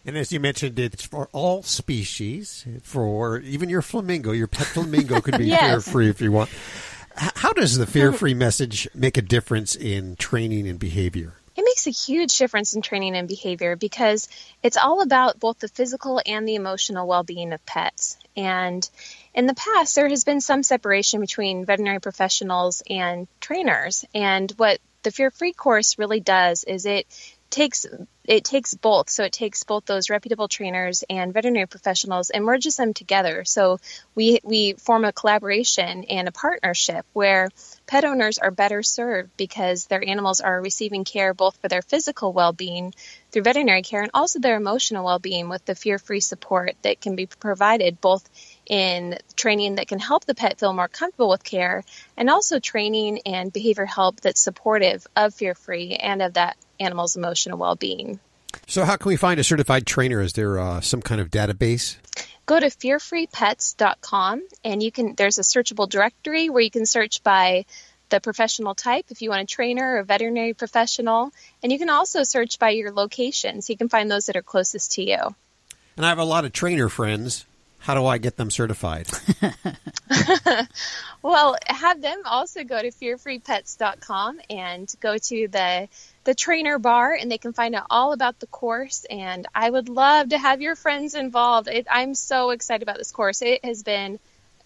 [0.04, 2.66] And as you mentioned, it's for all species.
[2.82, 5.84] For even your flamingo, your pet flamingo could be Yes.
[5.84, 6.50] fear free if you want.
[7.14, 7.92] How does the mm-hmm.
[7.92, 11.34] fear free message make a difference in training and behavior?
[11.56, 14.28] It makes a huge difference in training and behavior because
[14.62, 18.16] it's all about both the physical and the emotional well being of pets.
[18.36, 18.88] And
[19.34, 24.04] in the past, there has been some separation between veterinary professionals and trainers.
[24.14, 27.06] And what the Fear Free course really does is it
[27.50, 27.86] takes
[28.24, 29.08] it takes both.
[29.08, 33.44] So it takes both those reputable trainers and veterinary professionals and merges them together.
[33.44, 33.78] So
[34.14, 37.48] we we form a collaboration and a partnership where
[37.86, 42.32] pet owners are better served because their animals are receiving care both for their physical
[42.32, 42.92] well-being
[43.30, 47.26] through veterinary care and also their emotional well-being with the fear-free support that can be
[47.26, 48.28] provided both
[48.68, 51.82] in training that can help the pet feel more comfortable with care
[52.16, 57.58] and also training and behavior help that's supportive of fear-free and of that animal's emotional
[57.58, 58.20] well-being.
[58.66, 60.20] So, how can we find a certified trainer?
[60.20, 61.96] Is there uh, some kind of database?
[62.46, 67.64] Go to fearfreepets.com and you can there's a searchable directory where you can search by
[68.08, 71.30] the professional type if you want a trainer or a veterinary professional
[71.62, 74.42] and you can also search by your location so you can find those that are
[74.42, 75.18] closest to you.
[75.96, 77.44] And I have a lot of trainer friends.
[77.78, 79.08] How do I get them certified?
[81.22, 85.88] Well, have them also go to fearfreepets.com and go to the
[86.24, 89.88] the trainer bar and they can find out all about the course and I would
[89.88, 91.68] love to have your friends involved.
[91.68, 93.42] It, I'm so excited about this course.
[93.42, 94.20] It has been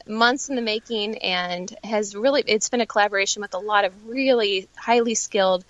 [0.06, 4.06] months in the making and has really it's been a collaboration with a lot of
[4.06, 5.64] really highly skilled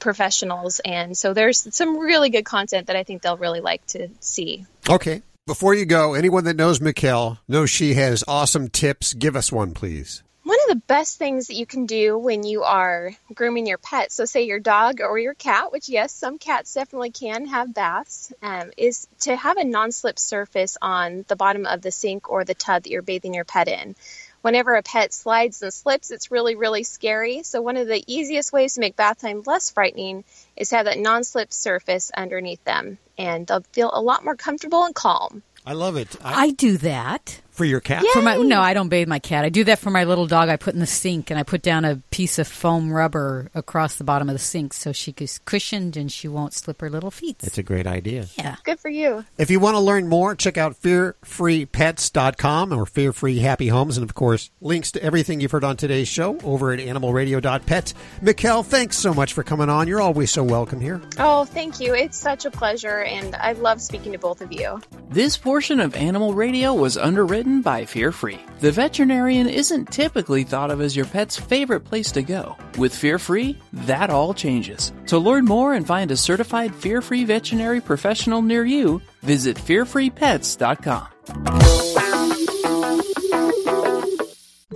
[0.00, 4.08] professionals and so there's some really good content that I think they'll really like to
[4.20, 4.66] see.
[4.88, 5.22] Okay.
[5.48, 9.14] Before you go, anyone that knows Mikkel knows she has awesome tips.
[9.14, 10.22] Give us one, please.
[10.42, 14.12] One of the best things that you can do when you are grooming your pet,
[14.12, 18.30] so say your dog or your cat, which yes, some cats definitely can have baths,
[18.42, 22.44] um, is to have a non slip surface on the bottom of the sink or
[22.44, 23.96] the tub that you're bathing your pet in.
[24.42, 27.42] Whenever a pet slides and slips, it's really, really scary.
[27.42, 30.24] So one of the easiest ways to make bath time less frightening
[30.56, 34.84] is to have that non-slip surface underneath them, and they'll feel a lot more comfortable
[34.84, 35.42] and calm.
[35.66, 36.16] I love it.
[36.24, 37.40] I do that.
[37.58, 38.04] For your cat?
[38.12, 39.44] For my no, I don't bathe my cat.
[39.44, 40.48] I do that for my little dog.
[40.48, 43.96] I put in the sink and I put down a piece of foam rubber across
[43.96, 47.10] the bottom of the sink so she is cushioned and she won't slip her little
[47.10, 47.38] feet.
[47.42, 48.26] It's a great idea.
[48.38, 48.54] Yeah.
[48.62, 49.24] Good for you.
[49.38, 53.96] If you want to learn more, check out fearfreepets.com or Fear Free Happy Homes.
[53.96, 57.92] And of course, links to everything you've heard on today's show over at animalradio.pet.
[58.22, 59.88] Mikkel, thanks so much for coming on.
[59.88, 61.00] You're always so welcome here.
[61.18, 61.92] Oh, thank you.
[61.92, 64.80] It's such a pleasure, and I love speaking to both of you.
[65.10, 68.38] This portion of Animal Radio was underwritten by Fear Free.
[68.60, 72.56] The veterinarian isn't typically thought of as your pet's favorite place to go.
[72.76, 74.92] With Fear Free, that all changes.
[75.06, 81.08] To learn more and find a certified fear free veterinary professional near you, visit fearfreepets.com.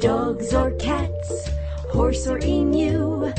[0.01, 1.49] Dogs or cats,
[1.93, 3.33] horse or emu,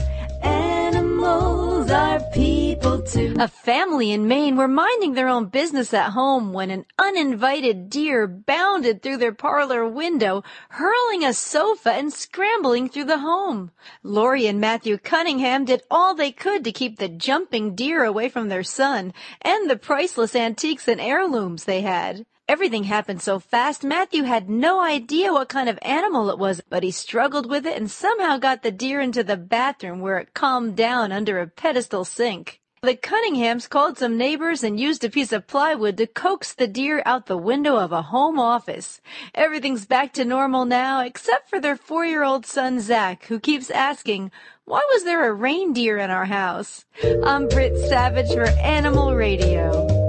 [1.91, 3.36] are people too.
[3.39, 8.28] A family in Maine were minding their own business at home when an uninvited deer
[8.28, 13.72] bounded through their parlor window, hurling a sofa and scrambling through the home.
[14.04, 18.50] Lori and Matthew Cunningham did all they could to keep the jumping deer away from
[18.50, 22.26] their son and the priceless antiques and heirlooms they had.
[22.50, 26.84] Everything happened so fast, Matthew had no idea what kind of animal it was, but
[26.84, 30.76] he struggled with it and somehow got the deer into the bathroom where it calmed
[30.76, 32.60] down under a pedestal sink.
[32.82, 37.02] The Cunninghams called some neighbors and used a piece of plywood to coax the deer
[37.06, 39.00] out the window of a home office.
[39.34, 44.32] Everything's back to normal now, except for their four-year-old son Zach, who keeps asking,
[44.66, 46.84] why was there a reindeer in our house?
[47.24, 50.04] I'm Britt Savage for Animal Radio.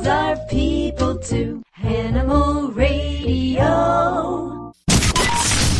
[0.00, 1.62] Animals are people too.
[1.82, 4.72] Animal Radio.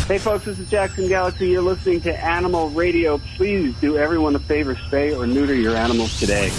[0.05, 1.47] Hey folks, this is Jackson Galaxy.
[1.47, 3.17] You're listening to Animal Radio.
[3.35, 6.51] Please do everyone a favor, spay or neuter your animals today.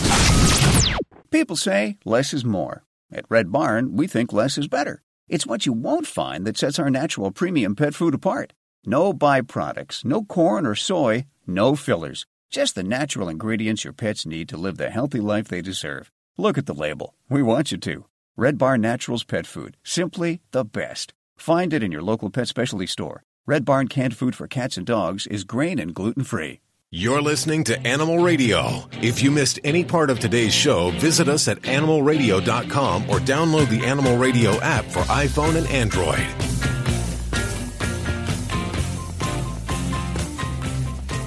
[1.31, 2.83] People say less is more.
[3.13, 5.01] At Red Barn, we think less is better.
[5.29, 8.55] It's what you won't find that sets our natural premium pet food apart.
[8.85, 12.27] No byproducts, no corn or soy, no fillers.
[12.51, 16.11] Just the natural ingredients your pets need to live the healthy life they deserve.
[16.39, 17.15] Look at the label.
[17.29, 18.07] We want you to.
[18.37, 19.77] Red Barn Naturals Pet Food.
[19.85, 21.13] Simply the best.
[21.37, 23.23] Find it in your local pet specialty store.
[23.47, 26.61] Red Barn canned food for cats and dogs is grain and gluten free.
[26.91, 28.89] You're listening to Animal Radio.
[29.01, 33.85] If you missed any part of today's show, visit us at animalradio.com or download the
[33.85, 36.27] Animal Radio app for iPhone and Android.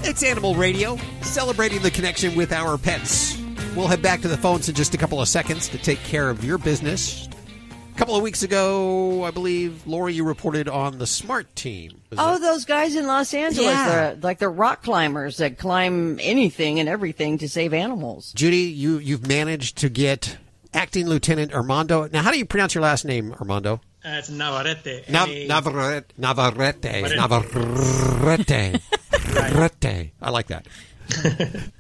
[0.08, 3.45] It's Animal Radio, celebrating the connection with our pets.
[3.76, 6.30] We'll head back to the phones in just a couple of seconds to take care
[6.30, 7.28] of your business.
[7.94, 11.92] A couple of weeks ago, I believe, Lori, you reported on the SMART team.
[12.12, 13.88] Is Oh, that- those guys in Los Angeles, Yeah.
[13.90, 18.32] they're, like the rock climbers that climb anything and everything to save animals.
[18.34, 20.38] Judy, you, you've managed to get
[20.74, 22.08] acting lieutenant Armando.
[22.12, 23.82] Now, how do you pronounce your last name, Armando?
[24.06, 25.10] Uh, it's Navarrete.
[25.10, 26.14] Nav- N-A- Navarrete.
[26.18, 27.02] Navarrete.
[27.16, 28.80] Navarrete.
[29.34, 30.12] Navarrete.
[30.22, 30.66] I like that.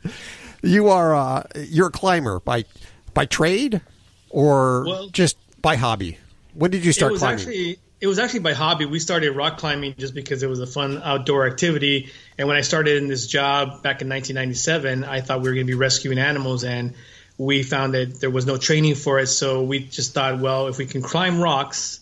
[0.61, 2.65] you are uh, you're a climber by
[3.13, 3.81] by trade
[4.29, 6.17] or Well- just by hobby.
[6.53, 7.39] When did you start it was climbing?
[7.39, 8.85] actually it was actually by hobby.
[8.85, 12.11] We started rock climbing just because it was a fun outdoor activity.
[12.37, 15.65] And when I started in this job back in 1997, I thought we were going
[15.65, 16.93] to be rescuing animals, and
[17.37, 19.27] we found that there was no training for it.
[19.27, 21.99] So we just thought, well, if we can climb rocks,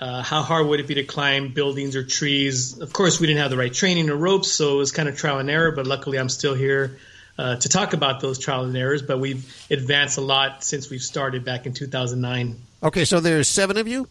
[0.00, 2.78] uh, how hard would it be to climb buildings or trees?
[2.78, 5.16] Of course, we didn't have the right training or ropes, so it was kind of
[5.16, 5.72] trial and error.
[5.72, 6.98] But luckily, I'm still here
[7.38, 9.02] uh, to talk about those trial and errors.
[9.02, 12.56] But we've advanced a lot since we've started back in 2009.
[12.82, 14.08] okay, so there's seven of you.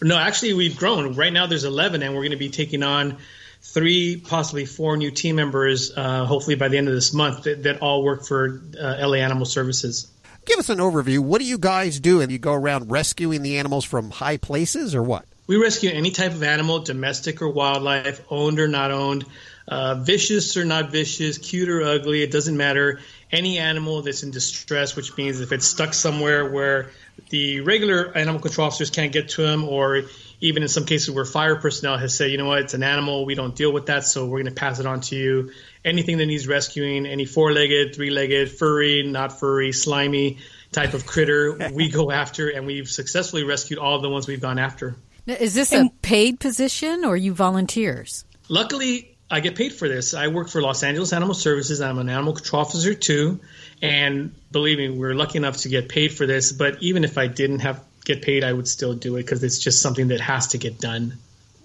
[0.00, 1.14] No, actually, we've grown.
[1.14, 3.18] Right now, there's 11, and we're going to be taking on
[3.62, 7.62] three, possibly four new team members, uh, hopefully by the end of this month, that,
[7.62, 10.08] that all work for uh, LA Animal Services.
[10.44, 11.20] Give us an overview.
[11.20, 12.20] What do you guys do?
[12.20, 15.24] And you go around rescuing the animals from high places, or what?
[15.46, 19.24] We rescue any type of animal, domestic or wildlife, owned or not owned,
[19.72, 23.00] uh, vicious or not vicious, cute or ugly, it doesn't matter.
[23.30, 26.90] Any animal that's in distress, which means if it's stuck somewhere where
[27.30, 30.02] the regular animal control officers can't get to them, or
[30.42, 33.24] even in some cases where fire personnel has said, you know what, it's an animal,
[33.24, 35.52] we don't deal with that, so we're going to pass it on to you.
[35.82, 40.36] Anything that needs rescuing, any four legged, three legged, furry, not furry, slimy
[40.70, 44.58] type of critter, we go after, and we've successfully rescued all the ones we've gone
[44.58, 44.96] after.
[45.24, 48.26] Now, Is this a paid position or you volunteers?
[48.50, 50.12] Luckily, I get paid for this.
[50.12, 51.80] I work for Los Angeles Animal Services.
[51.80, 53.40] I'm an animal control officer too.
[53.80, 56.52] And believe me, we're lucky enough to get paid for this.
[56.52, 59.58] But even if I didn't have get paid, I would still do it because it's
[59.58, 61.14] just something that has to get done.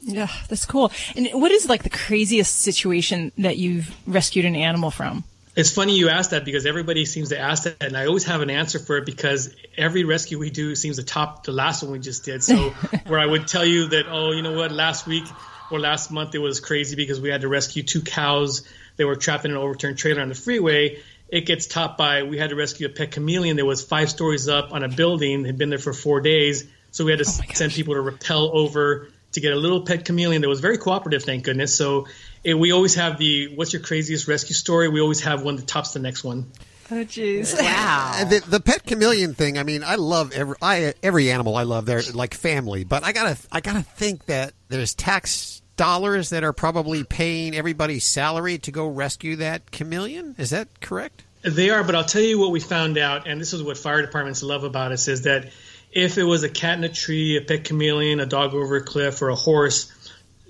[0.01, 0.93] Yeah, that's cool.
[1.17, 5.25] And what is like the craziest situation that you've rescued an animal from?
[5.57, 8.41] It's funny you ask that because everybody seems to ask that, and I always have
[8.41, 11.91] an answer for it because every rescue we do seems to top the last one
[11.91, 12.43] we just did.
[12.43, 12.55] So,
[13.07, 15.25] where I would tell you that, oh, you know what, last week
[15.71, 18.67] or last month it was crazy because we had to rescue two cows.
[18.95, 21.01] They were trapped in an overturned trailer on the freeway.
[21.29, 24.47] It gets topped by we had to rescue a pet chameleon that was five stories
[24.47, 26.65] up on a building, had been there for four days.
[26.91, 30.05] So we had to oh send people to rappel over to get a little pet
[30.05, 31.75] chameleon that was very cooperative, thank goodness.
[31.75, 32.07] So
[32.43, 34.87] it, we always have the what's your craziest rescue story?
[34.87, 36.51] We always have one that tops the next one.
[36.89, 37.59] Oh, jeez!
[37.59, 38.23] Wow.
[38.29, 39.57] the, the pet chameleon thing.
[39.57, 41.55] I mean, I love every I, every animal.
[41.55, 41.85] I love.
[41.85, 42.83] They're like family.
[42.83, 48.03] But I gotta I gotta think that there's tax dollars that are probably paying everybody's
[48.03, 50.35] salary to go rescue that chameleon.
[50.37, 51.23] Is that correct?
[51.43, 54.01] They are, but I'll tell you what we found out, and this is what fire
[54.01, 55.49] departments love about us, is that
[55.91, 58.83] if it was a cat in a tree, a pet chameleon, a dog over a
[58.83, 59.91] cliff, or a horse,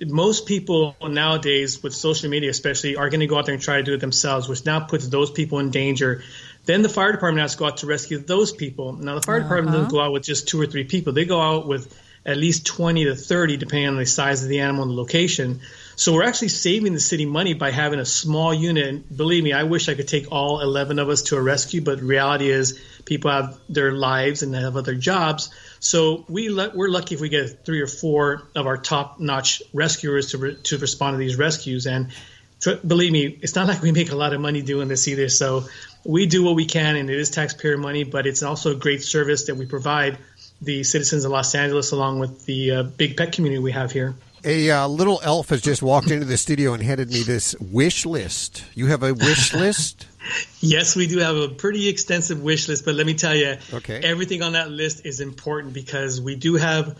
[0.06, 3.78] most people nowadays with social media especially are going to go out there and try
[3.78, 6.22] to do it themselves which now puts those people in danger.
[6.64, 8.92] Then the fire department has to go out to rescue those people.
[8.92, 9.44] Now the fire uh-huh.
[9.44, 11.12] department doesn't go out with just two or three people.
[11.12, 11.92] They go out with
[12.26, 15.60] at least 20 to 30 depending on the size of the animal and the location.
[15.96, 18.86] So we're actually saving the city money by having a small unit.
[18.86, 21.80] And believe me i wish i could take all 11 of us to a rescue
[21.80, 26.72] but reality is people have their lives and they have other jobs so we le-
[26.74, 30.78] we're lucky if we get three or four of our top-notch rescuers to re- to
[30.78, 31.86] respond to these rescues.
[31.86, 32.10] And
[32.86, 35.28] believe me, it's not like we make a lot of money doing this either.
[35.28, 35.64] So
[36.04, 39.02] we do what we can, and it is taxpayer money, but it's also a great
[39.02, 40.18] service that we provide
[40.60, 44.14] the citizens of Los Angeles, along with the uh, big pet community we have here.
[44.44, 48.06] A uh, little elf has just walked into the studio and handed me this wish
[48.06, 48.64] list.
[48.74, 50.06] You have a wish list?
[50.60, 54.00] Yes, we do have a pretty extensive wish list, but let me tell you, okay.
[54.02, 56.98] everything on that list is important because we do have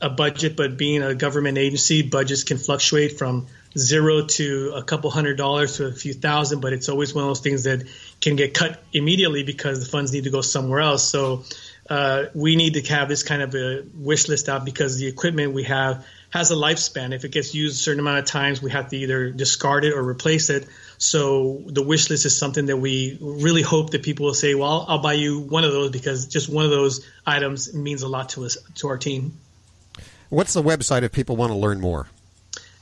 [0.00, 3.46] a budget, but being a government agency, budgets can fluctuate from
[3.76, 7.30] zero to a couple hundred dollars to a few thousand, but it's always one of
[7.30, 7.86] those things that
[8.20, 11.08] can get cut immediately because the funds need to go somewhere else.
[11.08, 11.44] So
[11.88, 15.52] uh, we need to have this kind of a wish list out because the equipment
[15.52, 17.14] we have has a lifespan.
[17.14, 19.92] If it gets used a certain amount of times, we have to either discard it
[19.94, 20.66] or replace it.
[20.98, 24.84] So the wish list is something that we really hope that people will say, "Well,
[24.88, 28.30] I'll, buy you one of those because just one of those items means a lot
[28.30, 29.38] to us to our team."
[30.28, 32.08] What's the website if people want to learn more?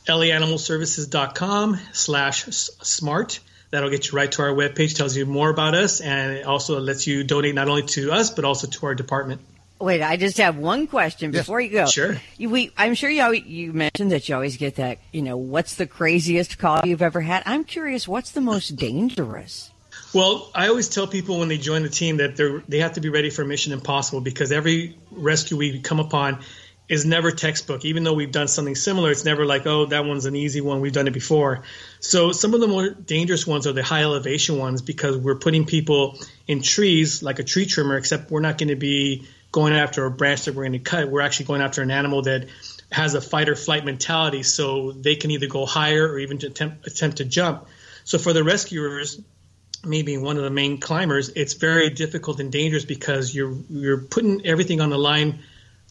[0.07, 3.41] laanimalservices.com slash smart.
[3.71, 6.79] That'll get you right to our webpage, tells you more about us, and it also
[6.79, 9.41] lets you donate not only to us, but also to our department.
[9.81, 11.87] Wait, I just have one question before yes, you go.
[11.87, 12.21] Sure.
[12.39, 14.99] You, we, I'm sure you always, you mentioned that you always get that.
[15.13, 17.43] You know, what's the craziest call you've ever had?
[17.45, 18.07] I'm curious.
[18.07, 19.71] What's the most dangerous?
[20.15, 23.01] Well, I always tell people when they join the team that they they have to
[23.01, 26.39] be ready for Mission Impossible because every rescue we come upon
[26.89, 27.85] is never textbook.
[27.85, 30.81] Even though we've done something similar, it's never like, oh, that one's an easy one.
[30.81, 31.63] We've done it before.
[31.99, 35.65] So some of the more dangerous ones are the high elevation ones because we're putting
[35.65, 40.05] people in trees like a tree trimmer, except we're not going to be going after
[40.05, 41.09] a branch that we're going to cut.
[41.09, 42.49] We're actually going after an animal that
[42.91, 46.89] has a fight or flight mentality, so they can either go higher or even attempt,
[46.89, 47.69] attempt to jump.
[48.03, 49.21] So for the rescuers,
[49.85, 54.01] me being one of the main climbers, it's very difficult and dangerous because you're you're
[54.01, 55.39] putting everything on the line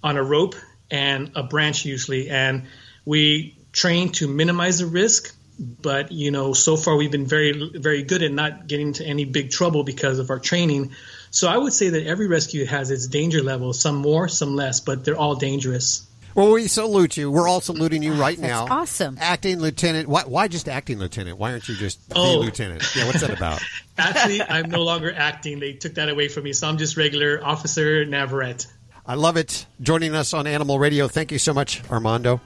[0.04, 0.56] on a rope
[0.92, 2.64] and a branch usually, and
[3.06, 5.34] we train to minimize the risk.
[5.58, 9.24] But you know, so far we've been very very good at not getting into any
[9.24, 10.92] big trouble because of our training.
[11.34, 14.80] So I would say that every rescue has its danger level, some more, some less,
[14.82, 16.06] but they're all dangerous.
[16.36, 17.32] Well, we salute you.
[17.32, 18.68] We're all saluting you oh, right That's now.
[18.70, 19.18] awesome.
[19.20, 20.08] Acting lieutenant.
[20.08, 21.40] Why, why just acting lieutenant?
[21.40, 22.34] Why aren't you just Oh.
[22.34, 22.84] the lieutenant?
[22.96, 23.64] Yeah, what's that about?
[23.98, 25.60] Actually, I'm no longer acting.
[25.60, 28.68] They took that away from me, so I'm just regular Officer Navarrete.
[29.04, 29.66] I love it.
[29.82, 31.08] Joining us on Animal Radio.
[31.08, 32.42] Thank you so much, Armando.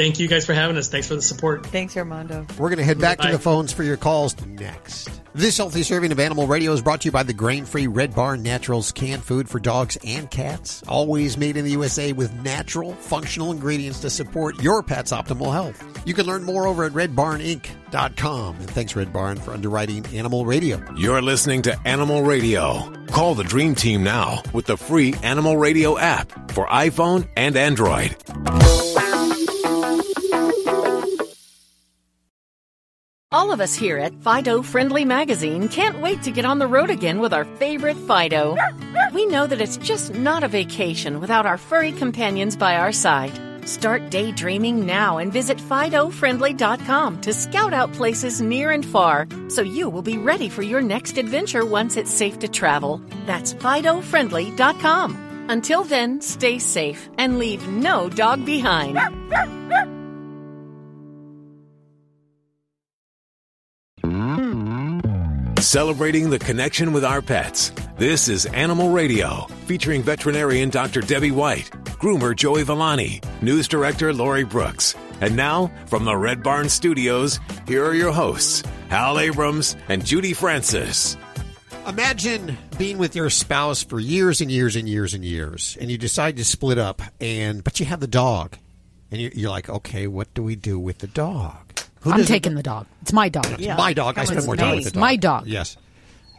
[0.00, 0.88] Thank you guys for having us.
[0.88, 1.66] Thanks for the support.
[1.66, 2.46] Thanks, Armando.
[2.58, 3.26] We're going to head back Bye.
[3.26, 5.10] to the phones for your calls next.
[5.34, 8.42] This healthy serving of Animal Radio is brought to you by the grain-free Red Barn
[8.42, 10.82] Naturals canned food for dogs and cats.
[10.88, 15.84] Always made in the USA with natural, functional ingredients to support your pet's optimal health.
[16.06, 18.56] You can learn more over at redbarninc.com.
[18.56, 20.82] And thanks, Red Barn, for underwriting Animal Radio.
[20.96, 22.90] You're listening to Animal Radio.
[23.08, 28.16] Call the Dream Team now with the free Animal Radio app for iPhone and Android.
[33.32, 36.90] All of us here at Fido Friendly Magazine can't wait to get on the road
[36.90, 38.56] again with our favorite Fido.
[39.14, 43.30] We know that it's just not a vacation without our furry companions by our side.
[43.68, 49.88] Start daydreaming now and visit FidoFriendly.com to scout out places near and far so you
[49.88, 53.00] will be ready for your next adventure once it's safe to travel.
[53.26, 55.46] That's FidoFriendly.com.
[55.48, 58.98] Until then, stay safe and leave no dog behind.
[65.60, 67.70] Celebrating the connection with our pets.
[67.98, 71.02] This is Animal Radio, featuring veterinarian Dr.
[71.02, 74.94] Debbie White, groomer Joey Villani, news director Lori Brooks.
[75.20, 77.38] And now, from the Red Barn Studios,
[77.68, 81.18] here are your hosts, Hal Abrams and Judy Francis.
[81.86, 85.98] Imagine being with your spouse for years and years and years and years, and you
[85.98, 88.56] decide to split up, and but you have the dog,
[89.10, 91.69] and you're, you're like, okay, what do we do with the dog?
[92.00, 92.86] Who I'm does it- taking the dog.
[93.02, 93.46] It's my dog.
[93.46, 94.18] It's my dog.
[94.18, 95.00] I spend more time with the dog.
[95.00, 95.46] my dog.
[95.46, 95.76] Yes.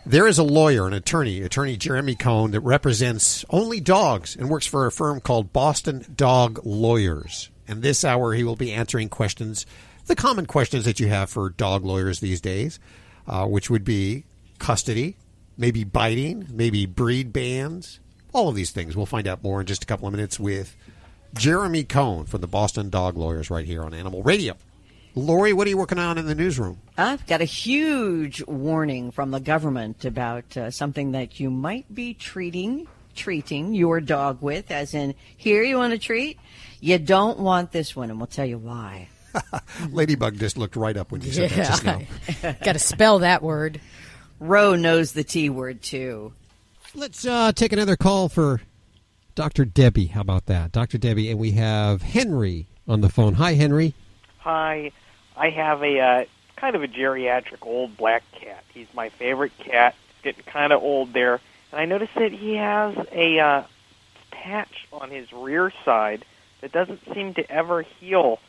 [0.05, 4.65] There is a lawyer, an attorney, attorney Jeremy Cohen, that represents only dogs and works
[4.65, 7.51] for a firm called Boston Dog Lawyers.
[7.67, 9.67] And this hour, he will be answering questions,
[10.07, 12.79] the common questions that you have for dog lawyers these days,
[13.27, 14.23] uh, which would be
[14.57, 15.15] custody,
[15.55, 17.99] maybe biting, maybe breed bans,
[18.33, 18.95] all of these things.
[18.97, 20.75] We'll find out more in just a couple of minutes with
[21.35, 24.55] Jeremy Cohen from the Boston Dog Lawyers right here on Animal Radio.
[25.13, 26.79] Lori, what are you working on in the newsroom?
[26.97, 32.13] I've got a huge warning from the government about uh, something that you might be
[32.13, 36.39] treating treating your dog with, as in here you want to treat,
[36.79, 39.09] you don't want this one, and we'll tell you why.
[39.89, 42.01] Ladybug just looked right up when you said that just now.
[42.63, 43.79] Got to spell that word.
[44.39, 46.33] Roe knows the T word too.
[46.93, 48.61] Let's uh, take another call for
[49.35, 49.63] Dr.
[49.63, 50.07] Debbie.
[50.07, 50.71] How about that?
[50.71, 50.97] Dr.
[50.97, 53.35] Debbie, and we have Henry on the phone.
[53.35, 53.93] Hi, Henry.
[54.41, 54.91] Hi,
[55.37, 56.25] I have a uh,
[56.55, 58.63] kind of a geriatric old black cat.
[58.73, 59.95] He's my favorite cat.
[60.23, 61.39] Getting kind of old there,
[61.71, 63.63] and I noticed that he has a uh,
[64.29, 66.25] patch on his rear side
[66.61, 68.39] that doesn't seem to ever heal,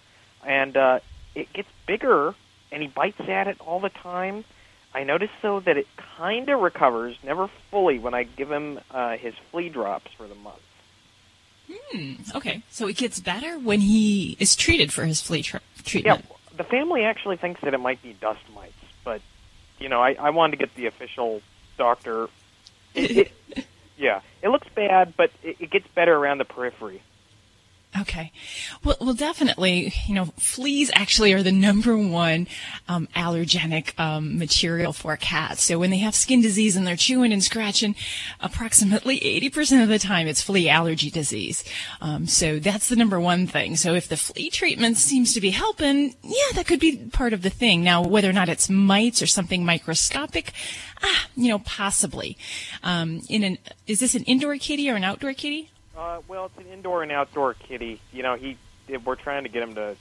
[0.47, 1.01] and uh,
[1.35, 2.35] it gets bigger,
[2.71, 4.45] and he bites at it all the time.
[4.95, 5.87] I noticed though that it
[6.19, 10.35] kind of recovers, never fully, when I give him uh, his flea drops for the
[10.35, 10.61] month.
[11.71, 16.25] Hmm, okay, so it gets better when he is treated for his flea tr- treatment.
[16.29, 18.75] Yeah, the family actually thinks that it might be dust mites,
[19.05, 19.21] but
[19.79, 21.43] you know, I, I wanted to get the official
[21.77, 22.29] doctor.
[22.95, 23.67] It, it,
[23.97, 27.03] yeah, it looks bad, but it, it gets better around the periphery.
[28.01, 28.33] Okay.
[28.83, 32.47] Well, well, definitely, you know, fleas actually are the number one
[32.89, 35.63] um, allergenic um, material for cats.
[35.63, 37.95] So when they have skin disease and they're chewing and scratching,
[38.41, 41.65] approximately 80% of the time it's flea allergy disease.
[42.01, 43.77] Um, so that's the number one thing.
[43.77, 47.43] So if the flea treatment seems to be helping, yeah, that could be part of
[47.43, 47.85] the thing.
[47.85, 50.53] Now, whether or not it's mites or something microscopic,
[51.03, 52.39] ah, you know, possibly.
[52.83, 55.69] Um, in an, is this an indoor kitty or an outdoor kitty?
[55.97, 58.01] Uh, well, it's an indoor and outdoor kitty.
[58.13, 58.57] You know, he
[59.05, 59.97] we're trying to get him to.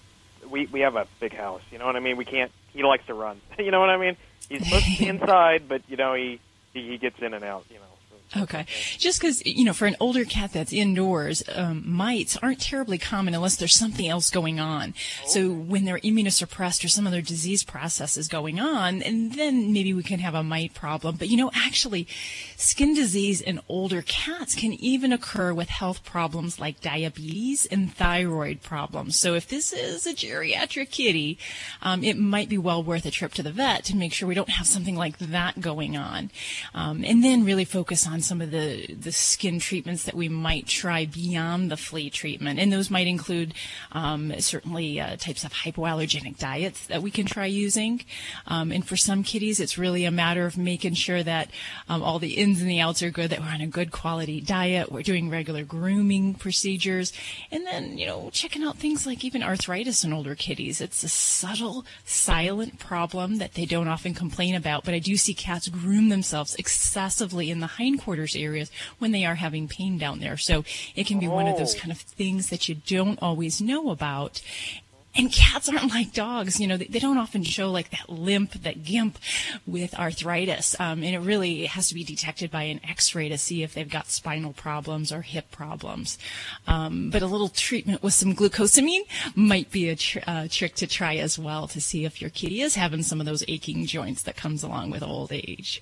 [0.49, 1.61] We we have a big house.
[1.71, 2.17] You know what I mean?
[2.17, 2.51] We can't.
[2.73, 3.41] He likes to run.
[3.59, 4.17] you know what I mean?
[4.49, 6.39] He's supposed to be inside, but you know he
[6.73, 7.65] he, he gets in and out.
[7.69, 7.90] You know.
[8.35, 8.65] Okay.
[8.97, 13.33] Just because, you know, for an older cat that's indoors, um, mites aren't terribly common
[13.33, 14.93] unless there's something else going on.
[15.25, 19.93] So when they're immunosuppressed or some other disease process is going on, and then maybe
[19.93, 21.17] we can have a mite problem.
[21.17, 22.07] But, you know, actually,
[22.55, 28.61] skin disease in older cats can even occur with health problems like diabetes and thyroid
[28.61, 29.19] problems.
[29.19, 31.37] So if this is a geriatric kitty,
[31.81, 34.35] um, it might be well worth a trip to the vet to make sure we
[34.35, 36.31] don't have something like that going on.
[36.73, 40.67] Um, and then really focus on some of the, the skin treatments that we might
[40.67, 42.59] try beyond the flea treatment.
[42.59, 43.53] And those might include
[43.91, 48.03] um, certainly uh, types of hypoallergenic diets that we can try using.
[48.47, 51.49] Um, and for some kitties, it's really a matter of making sure that
[51.89, 54.39] um, all the ins and the outs are good, that we're on a good quality
[54.41, 57.13] diet, we're doing regular grooming procedures,
[57.51, 60.81] and then, you know, checking out things like even arthritis in older kitties.
[60.81, 65.33] It's a subtle, silent problem that they don't often complain about, but I do see
[65.33, 70.37] cats groom themselves excessively in the hindquarters areas when they are having pain down there.
[70.37, 70.63] So
[70.95, 71.79] it can be one of those Oh.
[71.79, 74.41] kind of things that you don't always know about.
[75.13, 78.53] And cats aren't like dogs, you know, they, they don't often show like that limp,
[78.63, 79.17] that gimp
[79.67, 80.73] with arthritis.
[80.79, 83.89] Um, and it really has to be detected by an x-ray to see if they've
[83.89, 86.17] got spinal problems or hip problems.
[86.65, 89.01] Um, but a little treatment with some glucosamine
[89.35, 92.61] might be a tr- uh, trick to try as well to see if your kitty
[92.61, 95.81] is having some of those aching joints that comes along with old age.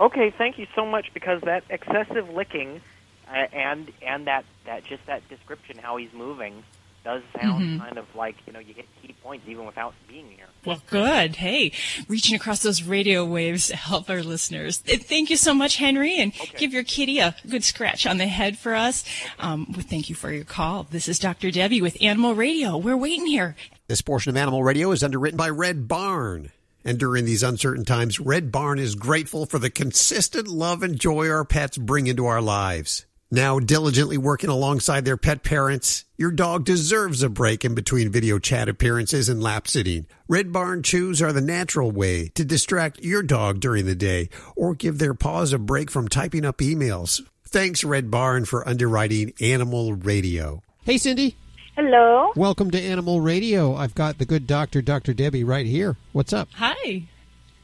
[0.00, 2.80] Okay, thank you so much because that excessive licking
[3.28, 6.62] uh, and and that that just that description how he's moving
[7.04, 7.78] does sound Mhm.
[7.80, 10.46] kind of like you know you get key points even without being here.
[10.64, 11.36] Well, good.
[11.36, 11.72] Hey,
[12.08, 14.78] reaching across those radio waves to help our listeners.
[14.78, 18.56] Thank you so much, Henry, and give your kitty a good scratch on the head
[18.58, 19.04] for us.
[19.38, 20.84] Um, well, thank you for your call.
[20.84, 21.50] This is Dr.
[21.50, 22.76] Debbie with Animal Radio.
[22.78, 23.54] We're waiting here.
[23.86, 26.50] This portion of Animal Radio is underwritten by Red Barn.
[26.84, 31.30] And during these uncertain times, Red Barn is grateful for the consistent love and joy
[31.30, 33.06] our pets bring into our lives.
[33.30, 38.38] Now diligently working alongside their pet parents, your dog deserves a break in between video
[38.38, 40.06] chat appearances and lap sitting.
[40.28, 44.74] Red Barn Chews are the natural way to distract your dog during the day or
[44.74, 47.22] give their paws a break from typing up emails.
[47.44, 50.62] Thanks, Red Barn, for underwriting Animal Radio.
[50.84, 51.36] Hey, Cindy.
[51.76, 52.32] Hello.
[52.36, 53.74] Welcome to Animal Radio.
[53.74, 55.12] I've got the good doctor, Dr.
[55.12, 55.96] Debbie, right here.
[56.12, 56.48] What's up?
[56.54, 57.02] Hi.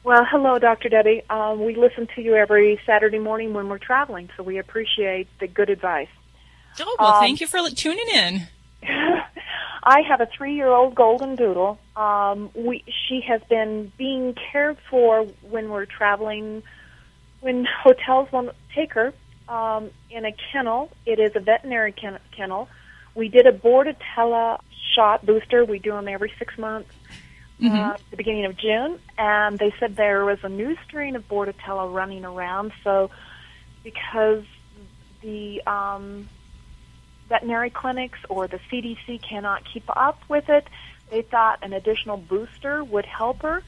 [0.02, 0.88] Well, hello, Dr.
[0.88, 1.22] Debbie.
[1.30, 5.46] Um, we listen to you every Saturday morning when we're traveling, so we appreciate the
[5.46, 6.08] good advice.
[6.80, 8.48] Oh, well, Um, thank you for tuning in.
[9.82, 11.78] I have a three-year-old golden doodle.
[11.96, 16.62] Um, we she has been being cared for when we're traveling,
[17.40, 19.14] when hotels won't take her
[19.48, 20.90] um, in a kennel.
[21.06, 22.68] It is a veterinary ken- kennel.
[23.14, 24.60] We did a Bordetella
[24.94, 25.64] shot booster.
[25.64, 26.90] We do them every six months.
[27.62, 31.28] uh, at the beginning of June, and they said there was a new strain of
[31.28, 32.72] Bordetella running around.
[32.82, 33.10] So,
[33.84, 34.44] because
[35.20, 36.28] the um,
[37.28, 40.66] veterinary clinics or the CDC cannot keep up with it,
[41.10, 43.62] they thought an additional booster would help her.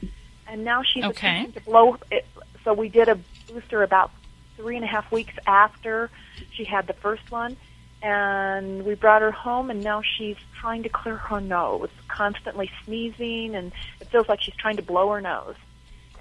[0.47, 1.45] And now she's Okay.
[1.53, 1.97] to blow.
[2.11, 2.25] It,
[2.63, 4.11] so we did a booster about
[4.57, 6.09] three and a half weeks after
[6.51, 7.57] she had the first one,
[8.03, 13.55] and we brought her home, and now she's trying to clear her nose, constantly sneezing,
[13.55, 15.55] and it feels like she's trying to blow her nose.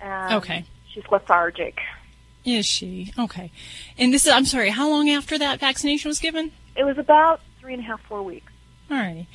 [0.00, 0.64] And Okay.
[0.88, 1.80] She's lethargic.
[2.44, 3.12] Is she?
[3.18, 3.50] Okay.
[3.98, 6.52] And this is, I'm sorry, how long after that vaccination was given?
[6.76, 8.51] It was about three and a half, four weeks.
[8.90, 9.26] Alrighty.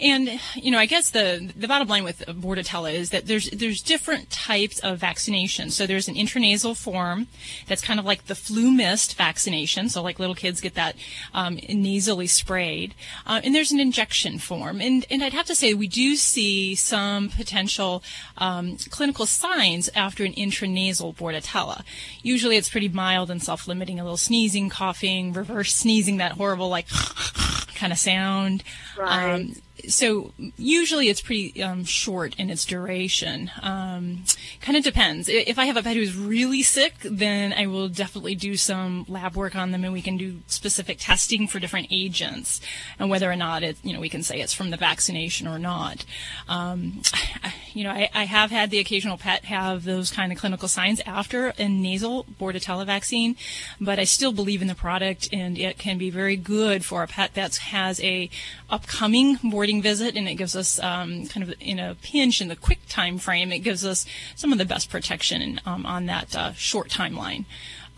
[0.00, 3.82] And, you know, I guess the, the bottom line with Bordetella is that there's, there's
[3.82, 5.70] different types of vaccination.
[5.70, 7.26] So there's an intranasal form
[7.68, 9.90] that's kind of like the flu mist vaccination.
[9.90, 10.96] So like little kids get that,
[11.34, 12.94] um, nasally sprayed.
[13.26, 14.80] Uh, and there's an injection form.
[14.80, 18.02] And, and I'd have to say we do see some potential,
[18.38, 21.82] um, clinical signs after an intranasal Bordetella.
[22.22, 26.88] Usually it's pretty mild and self-limiting, a little sneezing, coughing, reverse sneezing, that horrible like
[27.74, 28.62] kind of sound.
[28.98, 29.34] Right.
[29.34, 29.54] Um,
[29.88, 33.50] so usually it's pretty um, short in its duration.
[33.62, 34.24] Um,
[34.60, 35.28] kind of depends.
[35.28, 39.36] If I have a pet who's really sick, then I will definitely do some lab
[39.36, 42.60] work on them, and we can do specific testing for different agents,
[42.98, 45.58] and whether or not it, you know, we can say it's from the vaccination or
[45.58, 46.04] not.
[46.48, 47.02] Um,
[47.72, 51.00] you know, I, I have had the occasional pet have those kind of clinical signs
[51.06, 53.36] after a nasal Bordetella vaccine,
[53.80, 57.06] but I still believe in the product, and it can be very good for a
[57.06, 58.30] pet that has a
[58.70, 59.38] upcoming
[59.80, 63.18] visit, and it gives us um, kind of in a pinch in the quick time
[63.18, 64.04] frame, it gives us
[64.34, 67.44] some of the best protection um, on that uh, short timeline.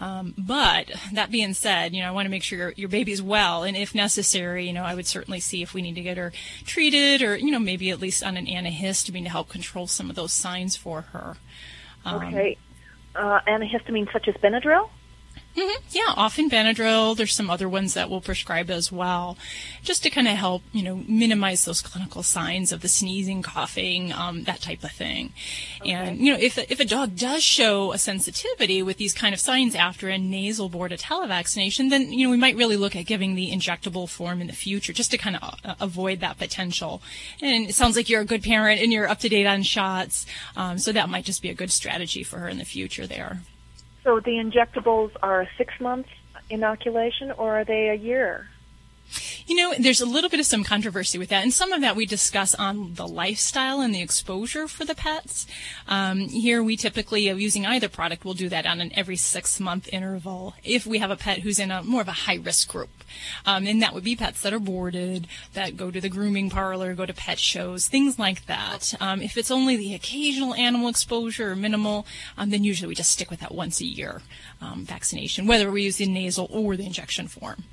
[0.01, 3.23] Um, but that being said, you know, I want to make sure your, your baby's
[3.23, 6.17] well, and if necessary, you know, I would certainly see if we need to get
[6.17, 6.33] her
[6.67, 10.17] treated, or you know, maybe at least on an antihistamine to help control some of
[10.17, 11.37] those signs for her.
[12.05, 12.59] Um, Okay.
[13.15, 14.91] Uh, antihistamine such as Benadryl?
[15.57, 15.77] Mhm.
[15.93, 17.17] Yeah, often Benadryl.
[17.17, 19.39] There's some other ones that we'll prescribe as well,
[19.85, 24.13] just to kind of help, you know, minimize those clinical signs of the sneezing, coughing,
[24.13, 25.33] um, that type of thing.
[25.87, 29.33] And you know, if a, if a dog does show a sensitivity with these kind
[29.33, 33.07] of signs after a nasal Bordetella vaccination, then you know we might really look at
[33.07, 37.01] giving the injectable form in the future, just to kind of uh, avoid that potential.
[37.41, 40.27] And it sounds like you're a good parent and you're up to date on shots,
[40.57, 43.43] um, so that might just be a good strategy for her in the future there.
[44.05, 46.07] So the injectables are a six month
[46.51, 48.49] inoculation or are they a year?
[49.47, 51.97] You know, there's a little bit of some controversy with that, and some of that
[51.97, 55.47] we discuss on the lifestyle and the exposure for the pets.
[55.87, 59.61] Um, here, we typically, uh, using either product, we'll do that on an every six
[59.61, 62.69] month interval if we have a pet who's in a more of a high risk
[62.69, 63.04] group.
[63.47, 66.95] Um, and that would be pets that are boarded, that go to the grooming parlor,
[66.95, 68.95] go to pet shows, things like that.
[69.01, 72.07] Um, if it's only the occasional animal exposure or minimal,
[72.37, 74.23] um, then usually we just stick with that once a year
[74.61, 77.65] um, vaccination, whether we use the nasal or the injection form.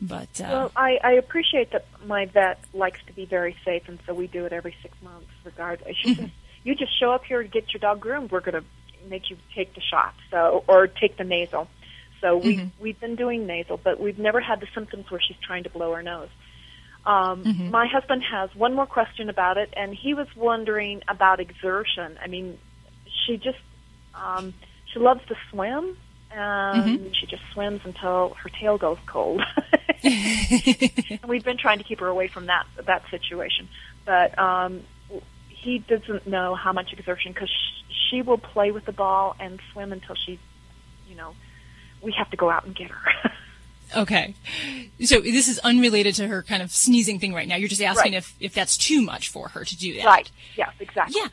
[0.00, 3.98] But uh, Well, I, I appreciate that my vet likes to be very safe, and
[4.06, 5.26] so we do it every six months.
[5.44, 8.30] Regardless, you just you just show up here and get your dog groomed.
[8.30, 11.68] We're going to make you take the shot, so or take the nasal.
[12.20, 12.70] So we Mhm.
[12.80, 15.92] we've been doing nasal, but we've never had the symptoms where she's trying to blow
[15.94, 16.28] her nose.
[17.06, 17.70] Um, Mhm.
[17.70, 22.18] My husband has one more question about it, and he was wondering about exertion.
[22.22, 22.58] I mean,
[23.06, 23.58] she just
[24.14, 24.52] um,
[24.92, 25.96] she loves to swim,
[26.30, 29.42] and she just swims until her tail goes cold.
[30.02, 33.68] and we've been trying to keep her away from that that situation,
[34.04, 34.82] but um,
[35.48, 37.50] he doesn't know how much exertion because
[38.10, 40.38] she will play with the ball and swim until she,
[41.08, 41.34] you know,
[42.02, 43.30] we have to go out and get her.
[43.96, 44.34] Okay.
[45.02, 47.56] So this is unrelated to her kind of sneezing thing right now.
[47.56, 48.18] You're just asking Right.
[48.18, 50.04] if, if that's too much for her to do that.
[50.04, 50.30] right?
[50.58, 51.18] Yes, exactly.
[51.18, 51.28] Yeah.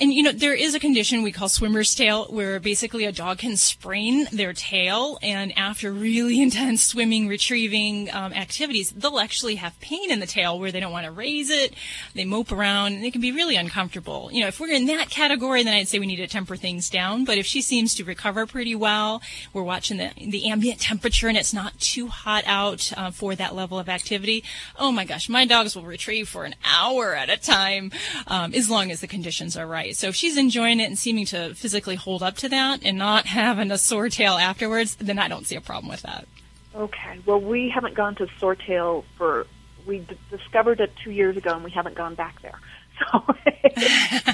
[0.00, 3.38] And you know, there is a condition we call swimmer's tail where basically a dog
[3.38, 9.78] can sprain their tail and after really intense swimming, retrieving um, activities, they'll actually have
[9.80, 11.74] pain in the tail where they don't want to raise it.
[12.14, 14.30] They mope around and it can be really uncomfortable.
[14.32, 16.88] You know, if we're in that category, then I'd say we need to temper things
[16.88, 17.26] down.
[17.26, 19.20] But if she seems to recover pretty well,
[19.52, 23.54] we're watching the, the ambient temperature and it's not too hot out uh, for that
[23.54, 24.42] level of activity.
[24.78, 27.92] Oh my gosh, my dogs will retrieve for an hour at a time
[28.26, 29.81] um, as long as the conditions are right.
[29.90, 33.26] So if she's enjoying it and seeming to physically hold up to that and not
[33.40, 36.28] having a sore tail afterwards, then I don't see a problem with that.
[36.74, 37.18] Okay.
[37.26, 39.46] Well, we haven't gone to sore tail for
[39.86, 42.58] we d- discovered it two years ago, and we haven't gone back there.
[43.10, 43.24] So,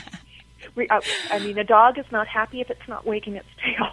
[0.75, 3.87] we, uh, I mean, a dog is not happy if it's not wagging its tail.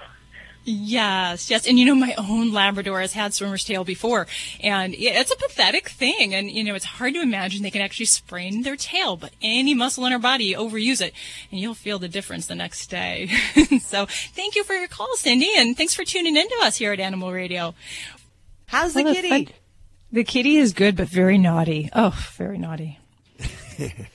[0.68, 1.68] Yes, yes.
[1.68, 4.26] And you know, my own Labrador has had swimmer's tail before,
[4.62, 6.34] and it's a pathetic thing.
[6.34, 9.76] And you know, it's hard to imagine they can actually sprain their tail, but any
[9.76, 11.14] muscle in our body, overuse it,
[11.52, 13.28] and you'll feel the difference the next day.
[13.84, 16.92] so thank you for your call, Cindy, and thanks for tuning in to us here
[16.92, 17.76] at Animal Radio.
[18.66, 19.30] How's the Well, kitty?
[19.30, 19.48] fun-
[20.12, 21.90] The kitty is good, but very naughty.
[21.94, 22.98] Oh, very naughty.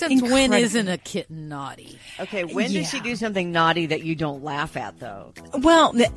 [0.00, 0.54] Since when Incredible.
[0.64, 1.98] isn't a kitten naughty?
[2.18, 5.32] Okay, when does she do something naughty that you don't laugh at, though?
[5.58, 6.10] Well, th-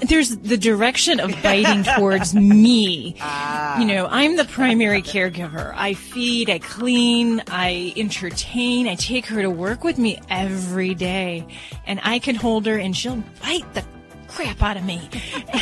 [0.00, 3.16] there's the direction of biting towards me.
[3.20, 3.78] Ah.
[3.80, 5.72] You know, I'm the primary caregiver.
[5.74, 11.46] I feed, I clean, I entertain, I take her to work with me every day.
[11.86, 13.84] And I can hold her and she'll bite the
[14.28, 15.08] crap out of me.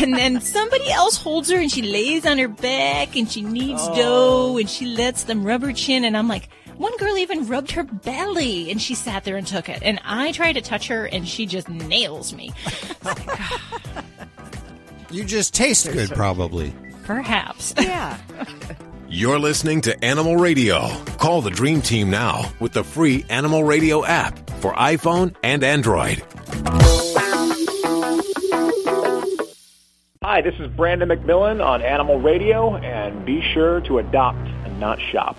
[0.01, 3.81] And then somebody else holds her and she lays on her back and she kneads
[3.85, 3.95] Oh.
[3.97, 6.05] dough and she lets them rub her chin.
[6.05, 6.49] And I'm like,
[6.79, 9.83] one girl even rubbed her belly and she sat there and took it.
[9.83, 12.53] And I try to touch her and she just nails me.
[13.05, 13.15] Oh
[15.11, 16.75] you just taste good, probably.
[17.05, 17.73] Perhaps.
[17.81, 18.19] Yeah.
[19.09, 20.87] You're listening to Animal Radio.
[21.17, 26.23] Call the Dream Team now with the free Animal Radio app for iPhone and Android.
[30.23, 35.01] Hi, this is Brandon McMillan on Animal Radio, and be sure to adopt and not
[35.01, 35.39] shop.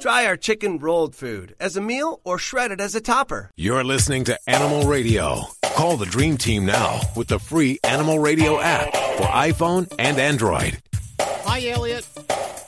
[0.00, 3.50] Try our chicken rolled food as a meal or shred it as a topper.
[3.56, 5.42] You're listening to Animal Radio.
[5.74, 10.80] Call the Dream Team now with the free Animal Radio app for iPhone and Android.
[11.20, 12.08] Hi, Elliot.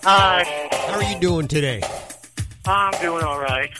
[0.02, 0.68] Hi.
[0.88, 1.82] How are you doing today?
[2.66, 3.70] I'm doing all right.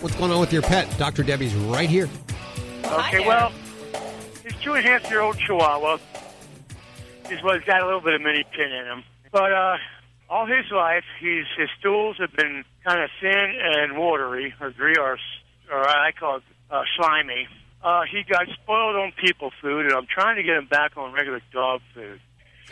[0.00, 0.88] What's going on with your pet?
[0.96, 1.22] Dr.
[1.22, 2.08] Debbie's right here.
[2.86, 3.52] Okay, well,
[4.42, 5.98] his two and a half year old Chihuahua
[7.30, 9.04] is what's got a little bit of mini pin in him.
[9.30, 9.76] But uh,
[10.30, 15.00] all his life, he's his stools have been kind of thin and watery, or gre-
[15.00, 15.18] or,
[15.70, 17.48] or I call it uh, slimy.
[17.82, 21.12] Uh, he got spoiled on people food, and I'm trying to get him back on
[21.12, 22.20] regular dog food.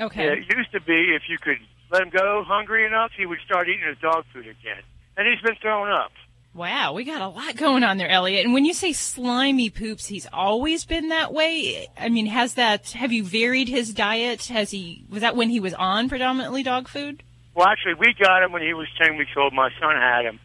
[0.01, 0.29] Okay.
[0.29, 1.59] It used to be if you could
[1.91, 4.83] let him go hungry enough, he would start eating his dog food again.
[5.17, 6.13] And he's been throwing up.
[6.55, 8.45] Wow, we got a lot going on there, Elliot.
[8.45, 11.89] And when you say slimy poops, he's always been that way.
[11.97, 12.91] I mean, has that?
[12.93, 14.47] Have you varied his diet?
[14.47, 15.05] Has he?
[15.09, 17.23] Was that when he was on predominantly dog food?
[17.59, 19.53] Well, actually, we got him when he was 10 weeks old.
[19.53, 20.39] My son had him.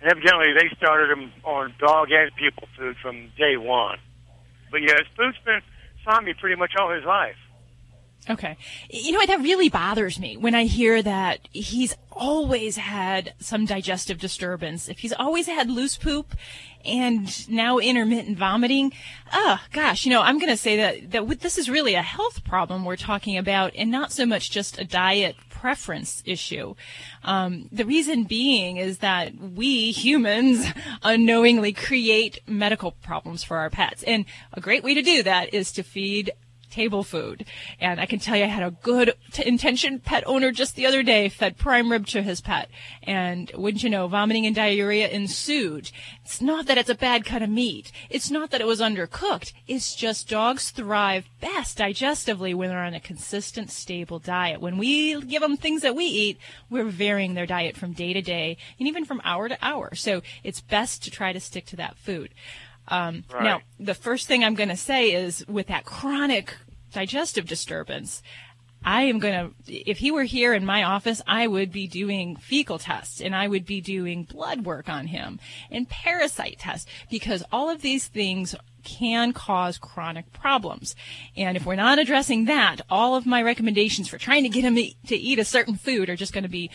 [0.00, 3.98] And evidently, they started him on dog and people food from day one.
[4.72, 5.60] But yeah, his food's been
[6.02, 7.36] slimy pretty much all his life.
[8.28, 8.56] Okay.
[8.90, 9.28] You know what?
[9.28, 14.88] That really bothers me when I hear that he's always had some digestive disturbance.
[14.88, 16.34] If he's always had loose poop
[16.84, 18.92] and now intermittent vomiting,
[19.32, 22.44] oh gosh, you know, I'm going to say that, that this is really a health
[22.44, 26.74] problem we're talking about and not so much just a diet preference issue.
[27.24, 30.64] Um, the reason being is that we humans
[31.02, 34.04] unknowingly create medical problems for our pets.
[34.04, 36.30] And a great way to do that is to feed
[36.78, 37.44] table food.
[37.80, 40.86] And I can tell you, I had a good t- intentioned pet owner just the
[40.86, 42.70] other day fed prime rib to his pet.
[43.02, 45.90] And wouldn't you know, vomiting and diarrhea ensued.
[46.24, 47.90] It's not that it's a bad cut of meat.
[48.10, 49.52] It's not that it was undercooked.
[49.66, 54.60] It's just dogs thrive best digestively when they're on a consistent, stable diet.
[54.60, 56.38] When we give them things that we eat,
[56.70, 59.94] we're varying their diet from day to day and even from hour to hour.
[59.94, 62.30] So it's best to try to stick to that food.
[62.88, 63.44] Um, Right.
[63.44, 66.56] Now, the first thing I'm going to say is with that chronic
[66.92, 68.22] digestive disturbance,
[68.84, 69.34] I am going
[69.66, 73.34] to, if he were here in my office, I would be doing fecal tests and
[73.34, 78.06] I would be doing blood work on him and parasite tests because all of these
[78.06, 80.94] things can cause chronic problems.
[81.36, 84.76] And if we're not addressing that, all of my recommendations for trying to get him
[84.76, 86.70] to eat a certain food are just going to be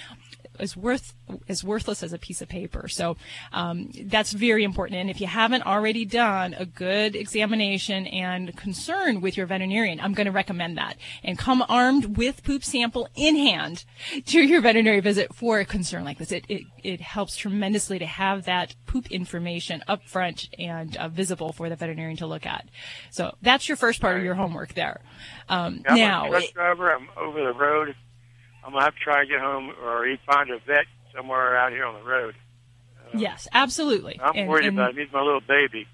[0.60, 1.14] as worth
[1.47, 2.88] as worthless as a piece of paper.
[2.88, 3.18] So
[3.51, 4.99] um, that's very important.
[4.99, 10.14] And if you haven't already done a good examination and concern with your veterinarian, I'm
[10.14, 10.97] going to recommend that.
[11.24, 13.86] And come armed with poop sample in hand
[14.26, 16.32] to your veterinary visit for a concern like this.
[16.32, 21.54] It it, it helps tremendously to have that poop information up front and uh, visible
[21.54, 22.68] for the veterinarian to look at.
[23.12, 25.01] So that's your first part of your homework there.
[25.49, 26.26] Um, Yeah, I'm now.
[26.26, 26.93] a truck driver.
[26.93, 27.95] I'm over the road.
[28.66, 30.86] I'm gonna have to try to get home or find a vet
[31.16, 32.36] somewhere out here on the road.
[33.14, 34.20] Yes, absolutely.
[34.22, 34.97] I'm And- worried and- about.
[34.97, 35.03] It.
[35.03, 35.88] He's my little baby.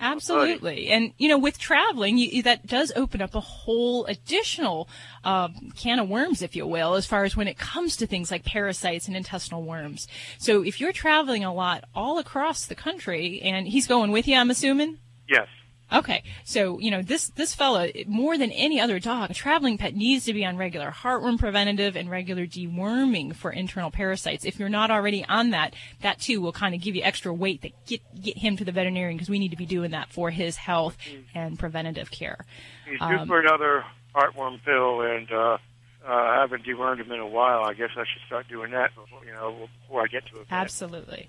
[0.00, 0.88] Absolutely.
[0.88, 4.88] And, you know, with traveling, you, that does open up a whole additional
[5.22, 8.28] um, can of worms, if you will, as far as when it comes to things
[8.30, 10.08] like parasites and intestinal worms.
[10.38, 14.36] So if you're traveling a lot all across the country, and he's going with you,
[14.36, 14.98] I'm assuming?
[15.28, 15.46] Yes.
[15.92, 19.94] Okay, so you know this this fella more than any other dog, a traveling pet
[19.94, 24.44] needs to be on regular heartworm preventative and regular deworming for internal parasites.
[24.44, 27.62] If you're not already on that, that too will kind of give you extra weight
[27.62, 30.30] that get get him to the veterinarian because we need to be doing that for
[30.30, 30.96] his health
[31.34, 32.44] and preventative care.
[32.88, 33.84] He's due Um, for another
[34.14, 35.58] heartworm pill, and uh,
[36.06, 37.64] uh, I haven't dewormed him in a while.
[37.64, 40.46] I guess I should start doing that before you know before I get to it.
[40.50, 41.28] Absolutely.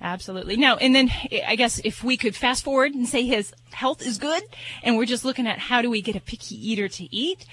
[0.00, 0.56] Absolutely.
[0.56, 1.10] Now, and then
[1.46, 4.42] I guess if we could fast forward and say his health is good
[4.82, 7.46] and we're just looking at how do we get a picky eater to eat,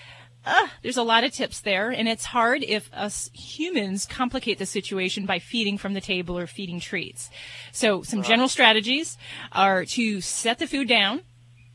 [0.45, 4.65] uh, there's a lot of tips there, and it's hard if us humans complicate the
[4.65, 7.29] situation by feeding from the table or feeding treats.
[7.71, 9.17] So, some general strategies
[9.53, 11.21] are to set the food down,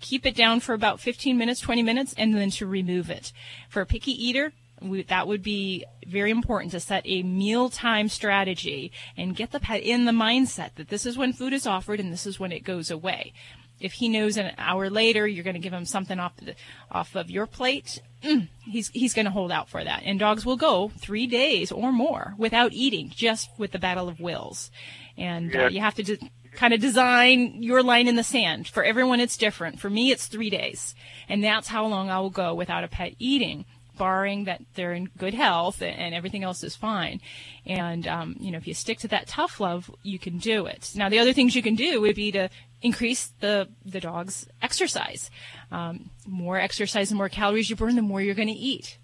[0.00, 3.32] keep it down for about 15 minutes, 20 minutes, and then to remove it.
[3.70, 8.92] For a picky eater, we, that would be very important to set a mealtime strategy
[9.16, 12.12] and get the pet in the mindset that this is when food is offered and
[12.12, 13.32] this is when it goes away.
[13.80, 16.54] If he knows an hour later you're going to give him something off the,
[16.90, 20.02] off of your plate, mm, he's he's going to hold out for that.
[20.04, 24.18] And dogs will go three days or more without eating, just with the battle of
[24.18, 24.72] wills.
[25.16, 25.66] And Yeah.
[25.66, 28.66] uh, you have to de- kind of design your line in the sand.
[28.66, 29.78] For everyone, it's different.
[29.78, 30.96] For me, it's three days,
[31.28, 33.64] and that's how long I will go without a pet eating
[33.98, 37.20] barring that they're in good health and, everything else is fine.
[37.66, 40.92] And, um, you know, if you stick to that tough love, you can do it.
[40.94, 42.48] Now, the other things you can do would be to
[42.80, 45.30] increase the, the dog's exercise.
[45.70, 48.98] Um, more exercise and more calories you burn, the more you're going to eat.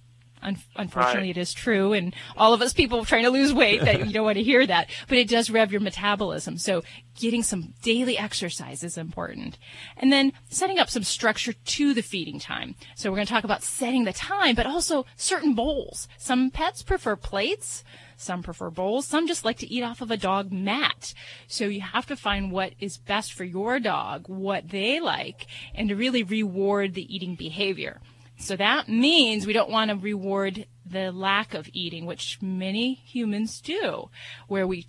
[0.44, 1.36] Un- unfortunately, Right.
[1.38, 4.24] it is true, and all of us people trying to lose weight that you don't
[4.24, 6.58] want to hear that, but it does rev your metabolism.
[6.58, 6.82] So
[7.18, 9.56] getting some daily exercise is important,
[9.96, 12.74] and then setting up some structure to the feeding time.
[12.94, 16.08] So we're going to talk about setting the time, but also certain bowls.
[16.18, 17.82] Some pets prefer plates.
[18.16, 19.06] Some prefer bowls.
[19.08, 21.14] Some just like to eat off of a dog mat.
[21.48, 25.88] So you have to find what is best for your dog, what they like, and
[25.88, 28.00] to really reward the eating behavior.
[28.36, 33.60] So that means we don't want to reward the lack of eating, which many humans
[33.60, 34.10] do,
[34.48, 34.86] where we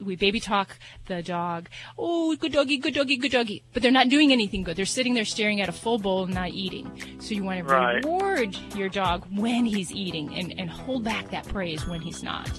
[0.00, 1.68] we baby talk the dog,
[1.98, 4.76] oh good doggy, good doggy, good doggy, but they're not doing anything good.
[4.76, 6.90] They're sitting there staring at a full bowl and not eating.
[7.18, 8.02] So you want to Right.
[8.02, 12.50] reward your dog when he's eating and, and hold back that praise when he's not.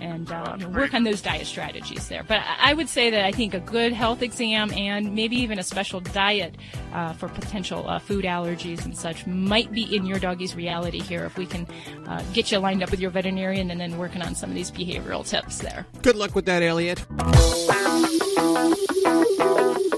[0.00, 2.22] And uh, you know, work on those diet strategies there.
[2.22, 5.58] But I I would say that I think a good health exam and maybe even
[5.58, 6.54] a special diet
[6.92, 11.24] uh, for potential uh, food allergies and such might be in your doggy's reality here
[11.24, 11.66] if we can
[12.06, 14.70] uh, get you lined up with your veterinarian and then working on some of these
[14.70, 15.86] behavioral tips there.
[16.02, 17.02] Good luck with that, Elliot.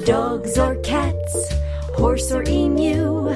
[0.06, 1.52] Dogs or cats,
[1.96, 3.30] horse or emu,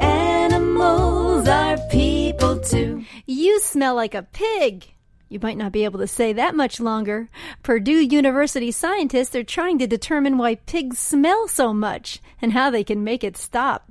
[0.00, 3.02] animals are people too.
[3.24, 4.93] You smell like a pig.
[5.28, 7.28] You might not be able to say that much longer.
[7.62, 12.84] Purdue University scientists are trying to determine why pigs smell so much and how they
[12.84, 13.90] can make it stop.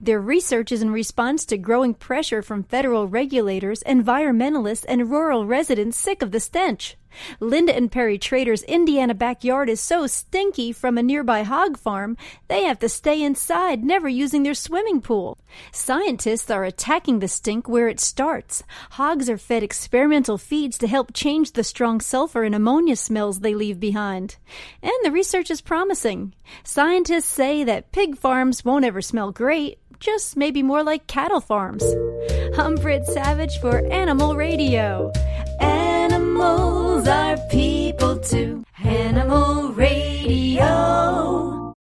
[0.00, 5.96] Their research is in response to growing pressure from federal regulators, environmentalists, and rural residents
[5.96, 6.96] sick of the stench.
[7.40, 12.16] Linda and Perry Trader's Indiana backyard is so stinky from a nearby hog farm,
[12.48, 15.38] they have to stay inside, never using their swimming pool.
[15.72, 18.62] Scientists are attacking the stink where it starts.
[18.92, 23.54] Hogs are fed experimental feeds to help change the strong sulfur and ammonia smells they
[23.54, 24.36] leave behind.
[24.82, 26.34] And the research is promising.
[26.64, 31.84] Scientists say that pig farms won't ever smell great, just maybe more like cattle farms.
[32.58, 35.12] I'm Britt Savage for Animal Radio.
[36.42, 38.64] Animals are people too.
[38.84, 41.74] Animal Radio.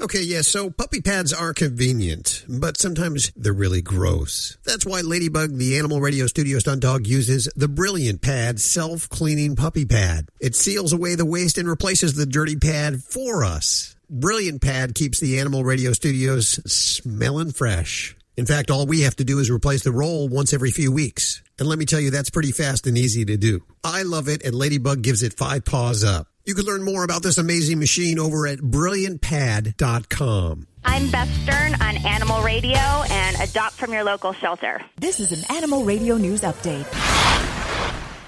[0.00, 4.58] Okay, yeah, so puppy pads are convenient, but sometimes they're really gross.
[4.64, 9.56] That's why Ladybug, the Animal Radio Studio stunt dog, uses the Brilliant Pad self cleaning
[9.56, 10.28] puppy pad.
[10.40, 13.96] It seals away the waste and replaces the dirty pad for us.
[14.10, 18.14] Brilliant Pad keeps the Animal Radio Studios smelling fresh.
[18.36, 21.42] In fact, all we have to do is replace the roll once every few weeks.
[21.58, 23.62] And let me tell you, that's pretty fast and easy to do.
[23.84, 26.26] I love it, and Ladybug gives it five paws up.
[26.44, 30.66] You can learn more about this amazing machine over at brilliantpad.com.
[30.84, 34.82] I'm Beth Stern on Animal Radio and adopt from your local shelter.
[34.98, 37.53] This is an Animal Radio News Update.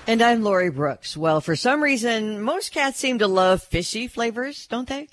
[0.09, 1.17] And I'm Lori Brooks.
[1.17, 5.09] Well, for some reason, most cats seem to love fishy flavors, don't they?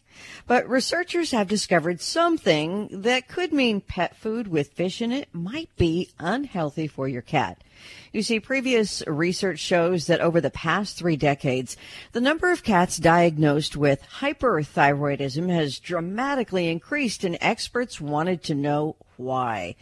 [0.46, 5.76] But researchers have discovered something that could mean pet food with fish in it might
[5.78, 7.64] be unhealthy for your cat.
[8.12, 11.76] You see, previous research shows that over the past three decades,
[12.12, 18.96] the number of cats diagnosed with hyperthyroidism has dramatically increased and experts wanted to know
[19.18, 19.76] why.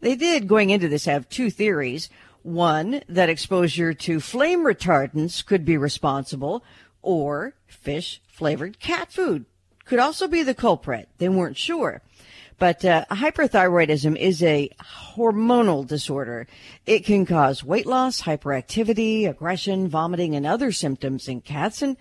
[0.00, 2.08] They did, going into this, have two theories.
[2.44, 6.62] One, that exposure to flame retardants could be responsible,
[7.00, 9.46] or fish flavored cat food
[9.86, 11.08] could also be the culprit.
[11.16, 12.02] They weren't sure.
[12.58, 14.68] But uh, hyperthyroidism is a
[15.14, 16.46] hormonal disorder.
[16.84, 21.80] It can cause weight loss, hyperactivity, aggression, vomiting, and other symptoms in cats.
[21.80, 21.96] And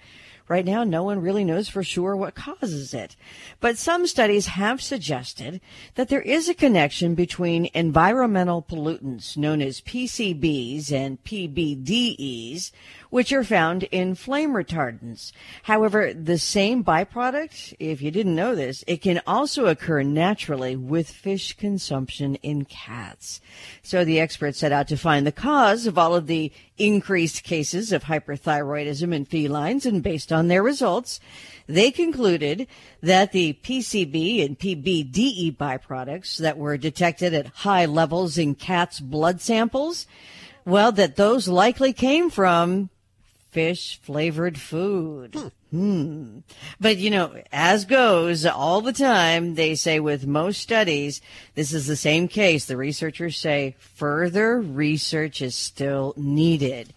[0.50, 3.16] Right now, no one really knows for sure what causes it.
[3.62, 5.62] But some studies have suggested
[5.96, 12.72] that there is a connection between environmental pollutants known as PCBs and PBDEs,
[13.14, 15.34] which are found in flame retardants.
[15.62, 21.08] However, the same byproduct, if you didn't know this, it can also occur naturally with
[21.08, 23.40] fish consumption in cats.
[23.84, 27.92] So the experts set out to find the cause of all of the increased cases
[27.92, 31.20] of hyperthyroidism in felines, and based on their results,
[31.68, 32.66] they concluded
[33.02, 39.40] that the PCB and PBDE byproducts that were detected at high levels in cats' blood
[39.40, 40.08] samples,
[40.66, 42.90] well, that those likely came from
[43.54, 45.52] fish flavored food.
[45.72, 46.40] Hmm.
[46.80, 51.22] But you know, as goes all the time, they say with most studies,
[51.56, 52.66] this is the same case.
[52.66, 56.94] The researchers say further research is still needed.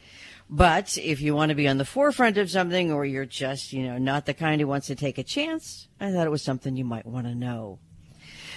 [0.48, 3.82] But if you want to be on the forefront of something or you're just, you
[3.82, 6.76] know, not the kind who wants to take a chance, I thought it was something
[6.76, 7.78] you might want to know.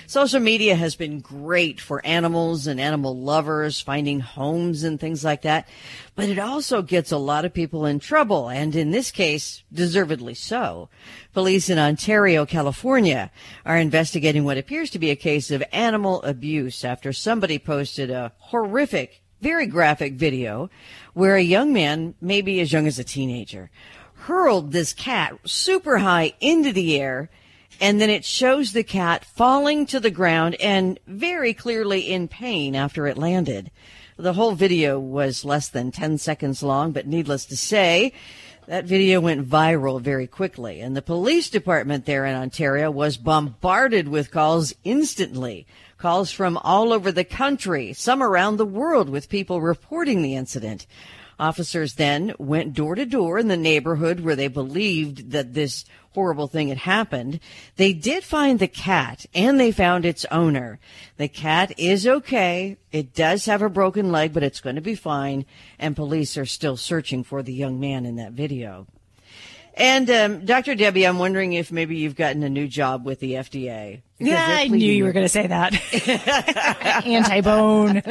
[0.10, 5.44] Social media has been great for animals and animal lovers finding homes and things like
[5.44, 5.68] that,
[6.16, 10.34] but it also gets a lot of people in trouble, and in this case, deservedly
[10.34, 10.90] so.
[11.32, 13.30] Police in Ontario, California
[13.68, 18.32] are investigating what appears to be a case of animal abuse after somebody posted a
[18.40, 20.72] horrific, very graphic video
[21.14, 23.70] where a young man, maybe as young as a teenager,
[24.22, 27.30] hurled this cat super high into the air
[27.80, 32.76] and then it shows the cat falling to the ground and very clearly in pain
[32.76, 33.72] after it landed.
[34.18, 38.12] The whole video was less than 10 seconds long, but needless to say,
[38.68, 44.08] that video went viral very quickly, and the police department there in Ontario was bombarded
[44.08, 45.66] with calls instantly.
[45.98, 50.86] Calls from all over the country, some around the world, with people reporting the incident.
[51.40, 56.48] Officers then went door to door in the neighborhood where they believed that this horrible
[56.48, 57.40] thing had happened.
[57.78, 60.80] They did find the cat and they found its owner.
[61.16, 62.78] The cat is okay.
[62.92, 65.46] It does have a broken leg, but it's going to be fine.
[65.78, 68.88] And police are still searching for the young man in that video.
[69.76, 70.76] And um, Dr.
[70.76, 74.02] Debbie, I'm wondering if maybe you've gotten a new job with the FDA.
[74.20, 75.74] Yeah, I knew you were going to say that.
[77.06, 78.02] Anti-bone.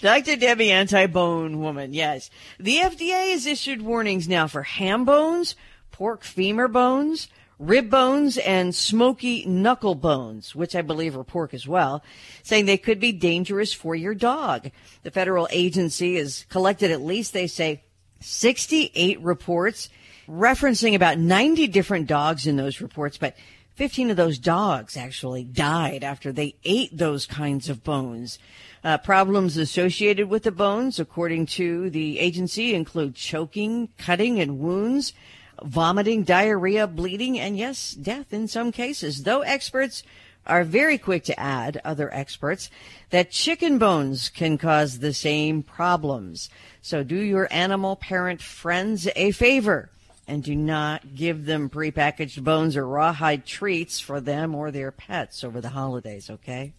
[0.00, 0.36] Dr.
[0.36, 1.92] Debbie, anti-bone woman.
[1.92, 5.56] Yes, the FDA has issued warnings now for ham bones,
[5.90, 7.28] pork femur bones,
[7.58, 12.02] rib bones, and smoky knuckle bones, which I believe are pork as well,
[12.42, 14.70] saying they could be dangerous for your dog.
[15.02, 17.82] The federal agency has collected at least, they say,
[18.20, 19.88] 68 reports
[20.28, 23.36] referencing about 90 different dogs in those reports, but
[23.80, 28.38] 15 of those dogs actually died after they ate those kinds of bones.
[28.84, 35.14] Uh, problems associated with the bones, according to the agency, include choking, cutting, and wounds,
[35.62, 39.22] vomiting, diarrhea, bleeding, and yes, death in some cases.
[39.22, 40.02] Though experts
[40.46, 42.68] are very quick to add, other experts,
[43.08, 46.50] that chicken bones can cause the same problems.
[46.82, 49.88] So do your animal parent friends a favor
[50.30, 55.42] and do not give them prepackaged bones or rawhide treats for them or their pets
[55.42, 56.72] over the holidays, okay?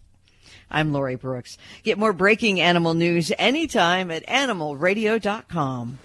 [0.70, 1.58] I'm Lori Brooks.
[1.82, 5.98] Get more breaking animal news anytime at animalradio.com.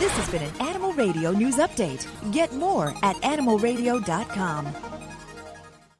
[0.00, 2.04] This has been an Animal Radio News Update.
[2.32, 4.74] Get more at animalradio.com.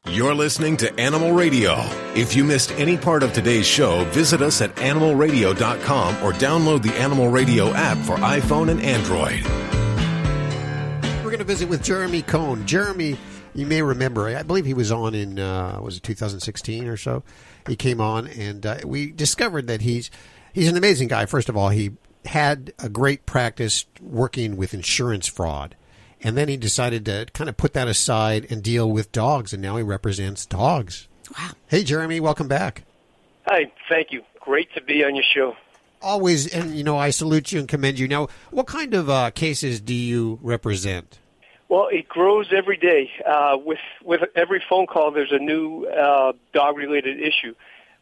[0.08, 1.76] You're listening to Animal Radio.
[2.16, 6.94] If you missed any part of today's show, visit us at animalradio.com or download the
[6.96, 9.73] Animal Radio app for iPhone and Android.
[11.34, 12.64] We're going to visit with Jeremy Cohen.
[12.64, 13.16] Jeremy,
[13.56, 17.24] you may remember, I believe he was on in, uh, was it 2016 or so?
[17.66, 20.12] He came on and uh, we discovered that he's,
[20.52, 21.26] he's an amazing guy.
[21.26, 21.90] First of all, he
[22.24, 25.74] had a great practice working with insurance fraud.
[26.20, 29.60] And then he decided to kind of put that aside and deal with dogs, and
[29.60, 31.08] now he represents dogs.
[31.36, 31.50] Wow.
[31.66, 32.84] Hey, Jeremy, welcome back.
[33.48, 34.22] Hi, thank you.
[34.38, 35.56] Great to be on your show.
[36.00, 38.06] Always, and you know, I salute you and commend you.
[38.06, 41.18] Now, what kind of uh, cases do you represent?
[41.68, 43.10] Well, it grows every day.
[43.26, 47.54] Uh, with with every phone call, there's a new uh, dog-related issue.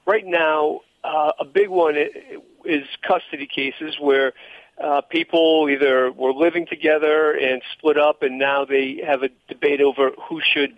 [0.04, 1.96] Right now, uh, a big one
[2.64, 4.32] is custody cases where
[4.82, 9.80] uh, people either were living together and split up, and now they have a debate
[9.80, 10.76] over who should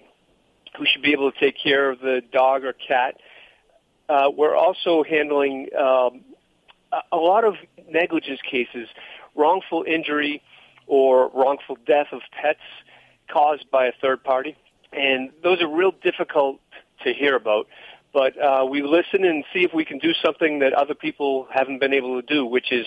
[0.76, 3.16] who should be able to take care of the dog or cat.
[4.08, 6.20] Uh, we're also handling um,
[6.92, 7.54] a, a lot of
[7.88, 8.88] negligence cases,
[9.34, 10.42] wrongful injury
[10.86, 12.60] or wrongful death of pets
[13.30, 14.56] caused by a third party,
[14.92, 16.60] and those are real difficult
[17.04, 17.66] to hear about.
[18.12, 21.80] But uh, we listen and see if we can do something that other people haven't
[21.80, 22.86] been able to do, which is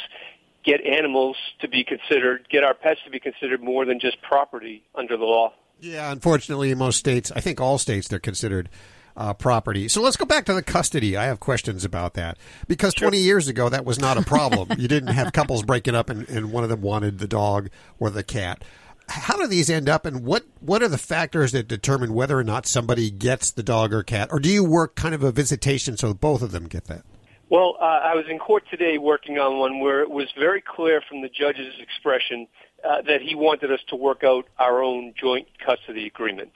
[0.64, 4.84] get animals to be considered, get our pets to be considered more than just property
[4.95, 5.54] under the law.
[5.80, 8.70] Yeah, unfortunately, in most states, I think all states, they're considered
[9.18, 9.88] uh, property.
[9.88, 11.18] So let's go back to the custody.
[11.18, 12.38] I have questions about that
[12.68, 13.09] because sure.
[13.09, 14.70] 20 years ago, that was not a problem.
[14.80, 18.09] you didn't have couples breaking up and, and one of them wanted the dog or
[18.09, 18.63] the cat.
[19.09, 22.43] How do these end up, and what, what are the factors that determine whether or
[22.43, 24.28] not somebody gets the dog or cat?
[24.32, 27.03] Or do you work kind of a visitation so both of them get that?
[27.49, 31.01] Well, uh, I was in court today working on one where it was very clear
[31.07, 32.47] from the judge's expression
[32.84, 36.51] uh, that he wanted us to work out our own joint custody agreement.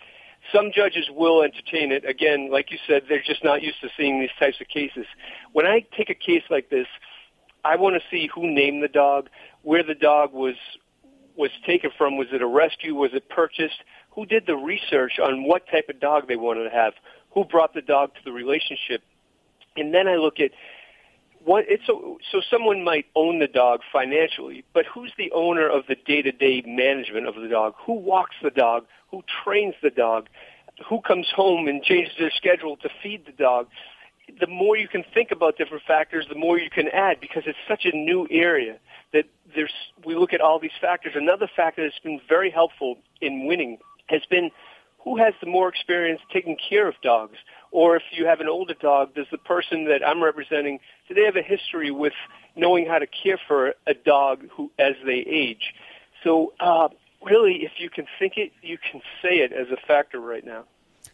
[0.53, 2.03] Some judges will entertain it.
[2.07, 5.05] Again, like you said, they're just not used to seeing these types of cases.
[5.53, 6.87] When I take a case like this,
[7.63, 9.29] I want to see who named the dog,
[9.61, 10.55] where the dog was
[11.37, 12.17] was taken from.
[12.17, 12.95] Was it a rescue?
[12.95, 13.83] Was it purchased?
[14.11, 16.93] Who did the research on what type of dog they wanted to have?
[17.33, 19.01] Who brought the dog to the relationship?
[19.77, 20.51] And then I look at
[21.43, 25.87] what it's so, so someone might own the dog financially, but who's the owner of
[25.87, 27.73] the day-to-day management of the dog?
[27.85, 28.85] Who walks the dog?
[29.09, 30.27] Who trains the dog?
[30.87, 33.67] Who comes home and changes their schedule to feed the dog?
[34.39, 37.57] The more you can think about different factors, the more you can add because it's
[37.67, 38.77] such a new area
[39.13, 39.73] that there's
[40.05, 41.13] we look at all these factors.
[41.15, 43.77] Another factor that's been very helpful in winning
[44.07, 44.51] has been
[45.03, 47.37] who has the more experience taking care of dogs?
[47.71, 51.23] Or if you have an older dog, does the person that I'm representing, do they
[51.23, 52.13] have a history with
[52.55, 55.73] knowing how to care for a dog who, as they age?
[56.23, 56.89] So, uh,
[57.23, 60.65] really, if you can think it, you can say it as a factor right now.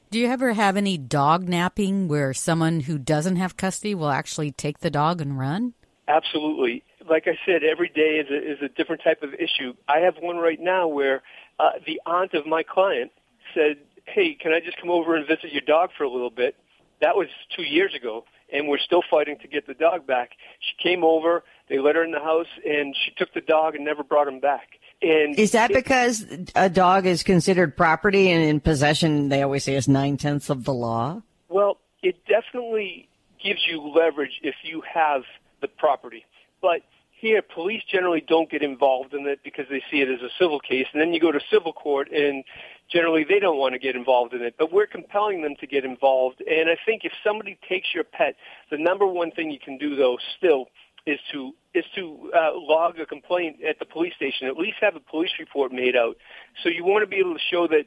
[0.10, 4.51] Do you ever have any dog napping where someone who doesn't have custody will actually
[4.51, 5.74] take the dog and run?
[6.08, 6.84] Absolutely.
[7.10, 9.74] Like I said, every day is a, is a different type of issue.
[9.88, 11.22] I have one right now where
[11.60, 13.12] uh, the aunt of my client
[13.53, 13.78] said,
[14.08, 16.55] "Hey, can I just come over and visit your dog for a little bit?"
[17.01, 20.32] That was two years ago, and we're still fighting to get the dog back.
[20.60, 23.86] She came over, they let her in the house, and she took the dog and
[23.86, 24.80] never brought him back.
[25.01, 29.30] And is that it, because a dog is considered property and in possession?
[29.30, 31.22] They always say is nine tenths of the law.
[31.49, 33.08] Well, it definitely
[33.43, 35.22] gives you leverage if you have
[35.62, 36.26] the property,
[36.62, 36.82] but
[37.20, 40.59] here, police generally don't get involved in it because they see it as a civil
[40.59, 42.43] case, and then you go to civil court, and
[42.91, 44.53] generally they don't want to get involved in it.
[44.57, 48.36] But we're compelling them to get involved, and I think if somebody takes your pet,
[48.70, 50.68] the number one thing you can do, though, still
[51.07, 54.47] is to is to uh, log a complaint at the police station.
[54.47, 56.18] At least have a police report made out.
[56.63, 57.86] So you want to be able to show that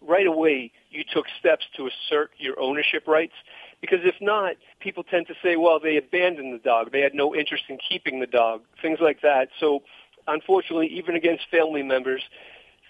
[0.00, 3.34] right away you took steps to assert your ownership rights.
[3.84, 6.90] Because if not, people tend to say, well, they abandoned the dog.
[6.90, 9.48] They had no interest in keeping the dog, things like that.
[9.60, 9.82] So
[10.26, 12.22] unfortunately, even against family members,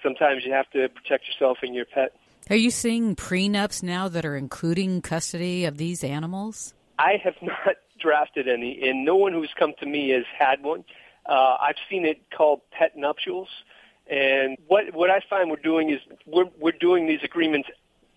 [0.04, 2.14] sometimes you have to protect yourself and your pet.
[2.48, 6.74] Are you seeing prenups now that are including custody of these animals?
[6.96, 10.84] I have not drafted any, and no one who's come to me has had one.
[11.28, 13.48] Uh, I've seen it called pet nuptials,
[14.08, 17.68] and what what I find we're doing is we're we're doing these agreements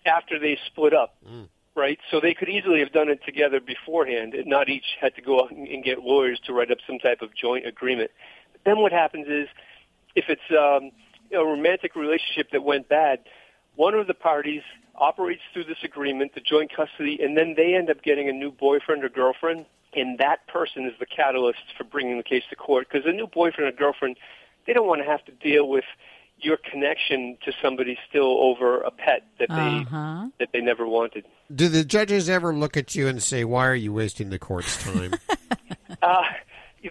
[0.06, 1.16] after they split up.
[1.28, 1.48] Mm
[1.78, 1.98] right?
[2.10, 5.44] So they could easily have done it together beforehand and not each had to go
[5.44, 8.10] out and get lawyers to write up some type of joint agreement.
[8.52, 9.48] But then what happens is
[10.16, 10.90] if it's um,
[11.32, 13.20] a romantic relationship that went bad,
[13.76, 14.62] one of the parties
[14.96, 18.50] operates through this agreement, the joint custody, and then they end up getting a new
[18.50, 19.64] boyfriend or girlfriend,
[19.94, 23.28] and that person is the catalyst for bringing the case to court because a new
[23.28, 24.16] boyfriend or girlfriend,
[24.66, 25.84] they don't want to have to deal with
[26.40, 29.54] your connection to somebody still over a pet that they
[29.86, 30.28] Uh-huh.
[30.38, 31.24] that they never wanted.
[31.54, 34.76] Do the judges ever look at you and say, "Why are you wasting the court's
[34.82, 35.14] time"?
[36.00, 36.22] Uh,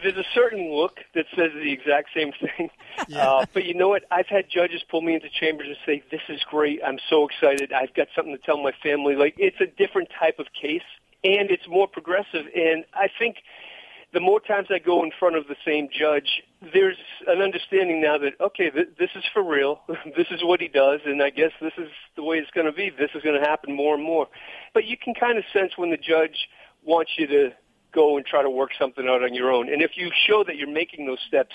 [0.04, 2.70] there's a certain look that says the exact same thing.
[3.16, 4.04] Uh, but you know what?
[4.10, 6.82] I've had judges pull me into chambers and say, "This is great.
[6.84, 7.72] I'm so excited.
[7.72, 10.82] I've got something to tell my family." Like it's a different type of case,
[11.24, 12.48] and it's more progressive.
[12.56, 13.38] And I think
[14.14, 16.42] the more times I go in front of the same judge,
[16.74, 16.98] there's
[17.28, 19.82] an understanding now that okay, th- this is for real.
[20.18, 22.72] this is what he does, and I guess this is the way it's going to
[22.72, 22.90] be.
[22.90, 24.28] This is going to happen more and more.
[24.74, 26.48] But you can kind of sense when the judge
[26.84, 27.50] wants you to
[27.94, 29.72] go and try to work something out on your own.
[29.72, 31.54] And if you show that you're making those steps,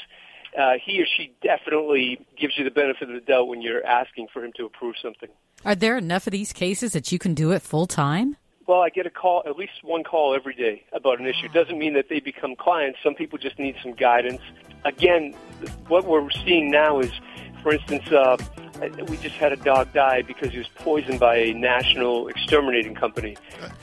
[0.58, 4.28] uh, he or she definitely gives you the benefit of the doubt when you're asking
[4.32, 5.28] for him to approve something.
[5.64, 8.36] Are there enough of these cases that you can do it full time?
[8.66, 11.48] Well, I get a call, at least one call every day about an issue.
[11.48, 12.98] Doesn't mean that they become clients.
[13.02, 14.40] Some people just need some guidance.
[14.84, 15.34] Again,
[15.88, 17.10] what we're seeing now is,
[17.62, 18.36] for instance, uh,
[19.08, 23.36] we just had a dog die because he was poisoned by a national exterminating company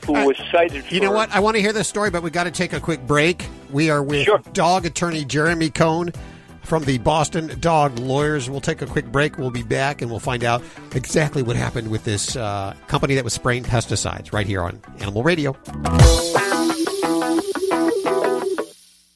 [0.06, 0.94] who was cited for.
[0.94, 1.30] You know what?
[1.30, 3.46] I want to hear this story, but we've got to take a quick break.
[3.70, 6.12] We are with dog attorney Jeremy Cohen
[6.62, 8.48] from the Boston Dog Lawyers.
[8.48, 9.38] We'll take a quick break.
[9.38, 10.62] We'll be back and we'll find out
[10.94, 15.22] exactly what happened with this uh, company that was spraying pesticides right here on Animal
[15.22, 15.56] Radio.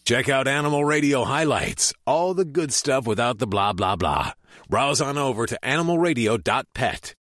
[0.05, 4.33] Check out Animal Radio highlights, all the good stuff without the blah blah blah.
[4.69, 7.15] Browse on over to animalradio.pet.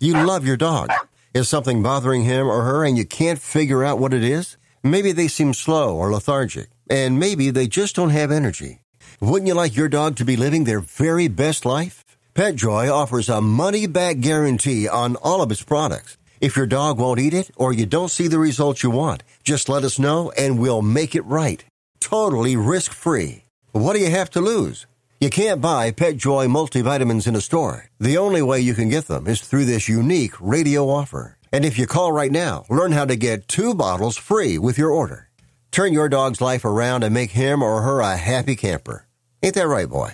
[0.00, 0.90] You love your dog.
[1.32, 4.56] Is something bothering him or her and you can't figure out what it is?
[4.82, 8.80] Maybe they seem slow or lethargic, and maybe they just don't have energy.
[9.20, 12.04] Wouldn't you like your dog to be living their very best life?
[12.34, 16.16] PetJoy offers a money back guarantee on all of its products.
[16.40, 19.68] If your dog won't eat it or you don't see the results you want, just
[19.68, 21.64] let us know and we'll make it right.
[22.00, 23.44] Totally risk free.
[23.72, 24.86] What do you have to lose?
[25.20, 27.88] You can't buy PetJoy multivitamins in a store.
[27.98, 31.38] The only way you can get them is through this unique radio offer.
[31.52, 34.90] And if you call right now, learn how to get two bottles free with your
[34.90, 35.28] order.
[35.74, 39.08] Turn your dog's life around and make him or her a happy camper.
[39.42, 40.12] Ain't that right, boy?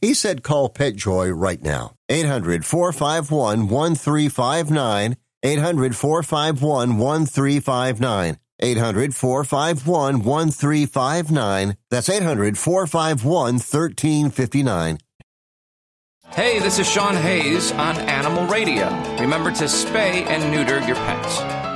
[0.00, 1.96] He said call PetJoy right now.
[2.08, 5.16] 800 451 1359.
[5.42, 8.38] 800 451 1359.
[8.60, 11.76] 800 451 1359.
[11.90, 14.98] That's 800 451 1359.
[16.28, 18.86] Hey, this is Sean Hayes on Animal Radio.
[19.18, 21.69] Remember to spay and neuter your pets.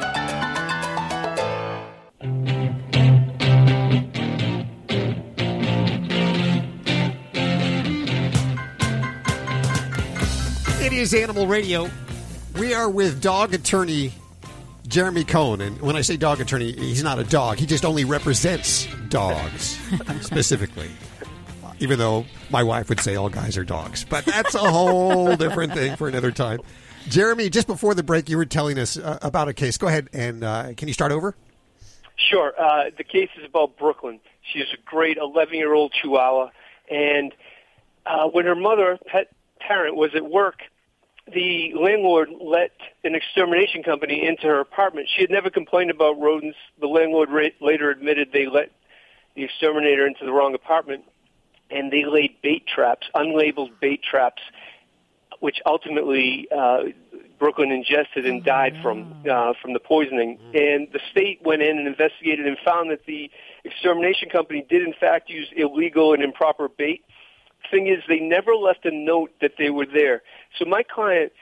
[11.05, 11.91] Is Animal Radio.
[12.59, 14.11] We are with dog attorney
[14.89, 15.61] Jeremy Cohen.
[15.61, 17.59] And when I say dog attorney, he's not a dog.
[17.59, 19.79] He just only represents dogs
[20.23, 20.89] specifically.
[21.79, 24.07] Even though my wife would say all guys are dogs.
[24.09, 26.61] But that's a whole different thing for another time.
[27.11, 29.77] Jeremy, just before the break, you were telling us uh, about a case.
[29.77, 31.37] Go ahead and uh, can you start over?
[32.17, 32.55] Sure.
[32.59, 34.21] Uh, the case is about Brooklyn.
[34.41, 36.49] She's a great 11 year old Chihuahua.
[36.91, 37.35] And
[38.07, 40.63] uh, when her mother, pet parent, was at work,
[41.33, 42.73] the landlord let
[43.03, 45.09] an extermination company into her apartment.
[45.15, 46.59] She had never complained about rodents.
[46.81, 48.71] The landlord ra- later admitted they let
[49.35, 51.05] the exterminator into the wrong apartment,
[51.71, 54.43] and they laid bait traps, unlabeled bait traps,
[55.41, 56.85] which ultimately uh,
[57.39, 60.39] Brooklyn ingested and died from uh, from the poisoning.
[60.53, 63.31] And the state went in and investigated and found that the
[63.65, 67.05] extermination company did in fact use illegal and improper bait.
[67.71, 70.23] Thing is, they never left a note that they were there.
[70.59, 71.33] So my client,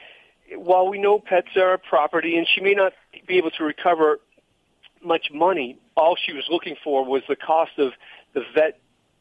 [0.56, 2.92] while we know pets are a property and she may not
[3.26, 4.20] be able to recover
[5.04, 7.92] much money, all she was looking for was the cost of
[8.34, 8.78] the vet,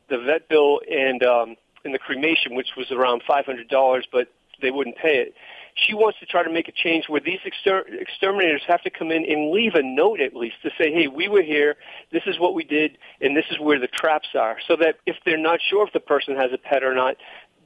[0.10, 4.28] the vet bill and um, and the cremation, which was around five hundred dollars, but
[4.62, 5.34] they wouldn't pay it.
[5.74, 9.10] She wants to try to make a change where these exter- exterminators have to come
[9.10, 11.78] in and leave a note at least to say, "Hey, we were here.
[12.12, 15.16] This is what we did, and this is where the traps are." So that if
[15.26, 17.16] they're not sure if the person has a pet or not,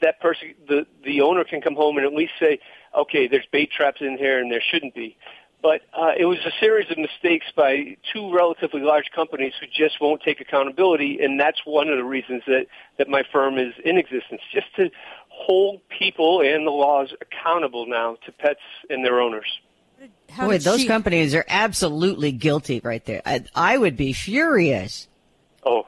[0.06, 2.60] that person, the the owner, can come home and at least say,
[2.96, 5.18] "Okay, there's bait traps in here, and there shouldn't be."
[5.62, 10.00] But uh, it was a series of mistakes by two relatively large companies who just
[10.00, 12.68] won't take accountability, and that's one of the reasons that
[12.98, 14.92] that my firm is in existence, just to
[15.30, 18.60] hold people and the laws accountable now to pets
[18.90, 19.60] and their owners.
[20.38, 23.22] Boy, those she- companies are absolutely guilty right there.
[23.26, 25.08] I, I would be furious.
[25.66, 25.88] Oh,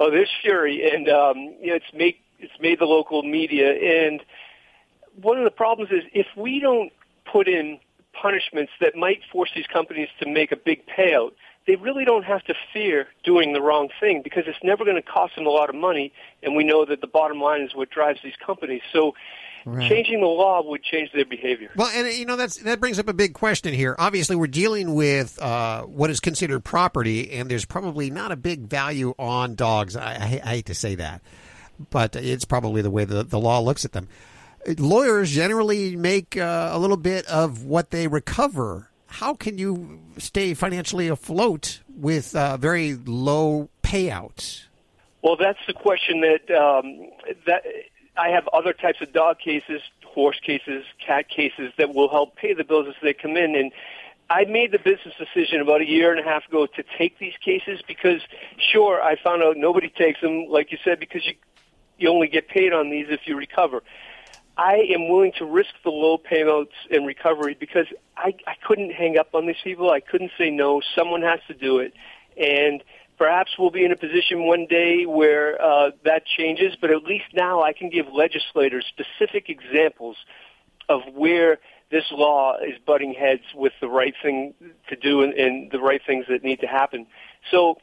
[0.00, 3.72] oh, there's fury, and um, you know, it's made it's made the local media.
[3.72, 4.22] And
[5.20, 6.92] one of the problems is if we don't
[7.30, 7.78] put in
[8.20, 11.32] punishments that might force these companies to make a big payout,
[11.66, 15.02] they really don't have to fear doing the wrong thing because it's never going to
[15.02, 16.12] cost them a lot of money,
[16.42, 18.82] and we know that the bottom line is what drives these companies.
[18.92, 19.14] So.
[19.64, 19.88] Right.
[19.88, 21.70] Changing the law would change their behavior.
[21.76, 23.94] Well, and you know that's that brings up a big question here.
[23.96, 28.62] Obviously, we're dealing with uh, what is considered property, and there's probably not a big
[28.62, 29.94] value on dogs.
[29.94, 31.22] I, I, I hate to say that,
[31.90, 34.08] but it's probably the way the, the law looks at them.
[34.78, 38.88] Lawyers generally make uh, a little bit of what they recover.
[39.06, 44.64] How can you stay financially afloat with uh, very low payouts?
[45.22, 47.10] Well, that's the question that um,
[47.46, 47.64] that
[48.16, 52.54] I have other types of dog cases, horse cases, cat cases that will help pay
[52.54, 53.54] the bills as they come in.
[53.56, 53.72] And
[54.28, 57.34] I made the business decision about a year and a half ago to take these
[57.44, 58.20] cases because,
[58.72, 61.34] sure, I found out nobody takes them, like you said, because you
[62.02, 63.82] you only get paid on these if you recover.
[64.56, 69.16] I am willing to risk the low payouts and recovery because I, I couldn't hang
[69.16, 69.90] up on these people.
[69.90, 70.82] I couldn't say no.
[70.94, 71.94] Someone has to do it.
[72.36, 72.82] And
[73.16, 77.26] perhaps we'll be in a position one day where uh, that changes, but at least
[77.32, 80.16] now I can give legislators specific examples
[80.88, 81.58] of where
[81.90, 84.54] this law is butting heads with the right thing
[84.88, 87.06] to do and, and the right things that need to happen.
[87.50, 87.78] So,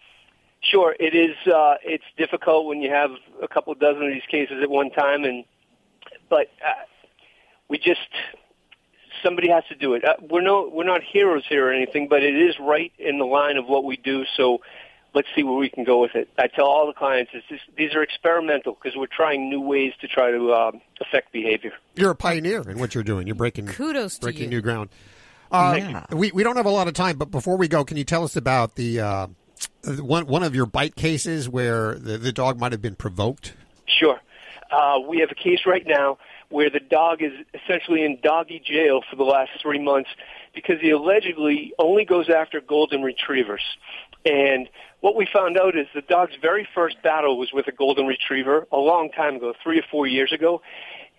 [0.61, 1.36] sure, it is.
[1.52, 3.11] Uh, it's difficult when you have
[3.41, 5.44] a couple dozen of these cases at one time, and
[6.30, 6.73] but uh,
[7.69, 7.99] we just
[9.23, 10.03] somebody has to do it.
[10.03, 13.26] Uh, we're no we're not heroes here or anything, but it is right in the
[13.26, 14.26] line of what we do.
[14.36, 14.61] So
[15.14, 16.30] let's see where we can go with it.
[16.38, 19.94] I tell all the clients it's just, these are experimental because we're trying new ways
[20.02, 21.72] to try to um, affect behavior.
[21.95, 23.27] You're a pioneer in what you're doing.
[23.27, 24.49] You're breaking Kudos to breaking you.
[24.49, 24.90] new ground.
[25.52, 26.06] Uh, Yeah.
[26.11, 28.23] We we don't have a lot of time, but before we go, can you tell
[28.23, 29.27] us about the uh,
[29.86, 33.53] one one of your bite cases where the, the dog might have been provoked?
[33.88, 34.19] Sure.
[34.72, 36.18] Uh, we have a case right now
[36.49, 40.10] where the dog is essentially in doggy jail for the last three months
[40.53, 43.64] because he allegedly only goes after golden retrievers.
[44.26, 44.68] And
[45.02, 48.68] what we found out is the dog's very first battle was with a golden retriever
[48.72, 50.61] a long time ago, three or four years ago.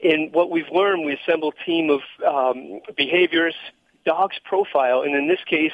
[0.03, 3.55] And what we've learned, we assembled a team of um, behaviors,
[4.05, 5.73] dog's profile, and in this case,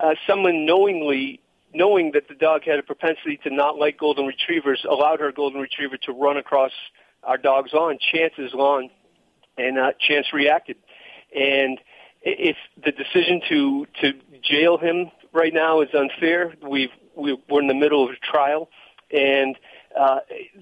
[0.00, 1.40] uh, someone knowingly
[1.74, 5.60] knowing that the dog had a propensity to not like golden retrievers, allowed her golden
[5.60, 6.72] retriever to run across
[7.22, 8.90] our dog's lawn, Chance's lawn,
[9.58, 10.76] and uh, Chance reacted.
[11.34, 11.78] And
[12.26, 17.60] i- if the decision to to jail him right now is unfair, we've we, we're
[17.60, 18.68] in the middle of a trial,
[19.12, 19.56] and
[19.98, 20.18] uh,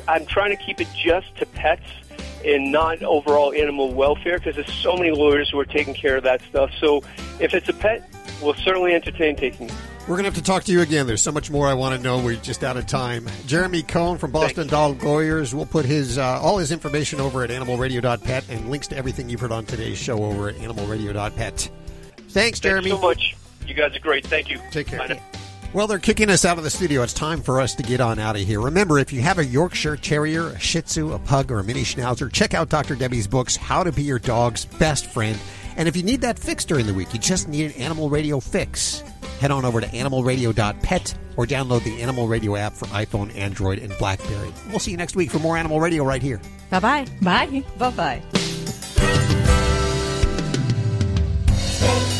[0.10, 1.88] I'm trying to keep it just to pets
[2.44, 6.24] and not overall animal welfare because there's so many lawyers who are taking care of
[6.24, 6.70] that stuff.
[6.82, 7.02] So
[7.40, 8.04] if it's a pet,
[8.41, 9.76] we'll certainly entertain taking it.
[10.04, 11.08] We're going to have to talk to you again.
[11.08, 12.22] There's so much more I want to know.
[12.22, 13.26] We're just out of time.
[13.46, 15.56] Jeremy Cohen from Boston Dog Lawyers.
[15.56, 19.40] We'll put his uh, all his information over at animalradio.pet and links to everything you've
[19.40, 21.70] heard on today's show over at animalradio.pet.
[22.30, 22.90] Thanks, Jeremy.
[22.90, 23.36] Thank you so much.
[23.66, 24.28] You guys are great.
[24.28, 24.60] Thank you.
[24.72, 25.00] Take care.
[25.00, 25.22] Bye.
[25.72, 27.02] Well, they're kicking us out of the studio.
[27.02, 28.60] It's time for us to get on out of here.
[28.60, 31.82] Remember, if you have a Yorkshire Terrier, a Shih Tzu, a Pug, or a Mini
[31.82, 32.96] Schnauzer, check out Dr.
[32.96, 35.40] Debbie's books, How to Be Your Dog's Best Friend.
[35.78, 38.40] And if you need that fix during the week, you just need an Animal Radio
[38.40, 39.02] fix.
[39.40, 43.95] Head on over to animalradio.pet or download the Animal Radio app for iPhone, Android, and
[43.98, 44.54] Blackberry.
[44.70, 46.40] We'll see you next week for more Animal Radio right here.
[46.70, 47.06] Bye-bye.
[47.22, 48.22] Bye bye.
[51.80, 52.20] Bye.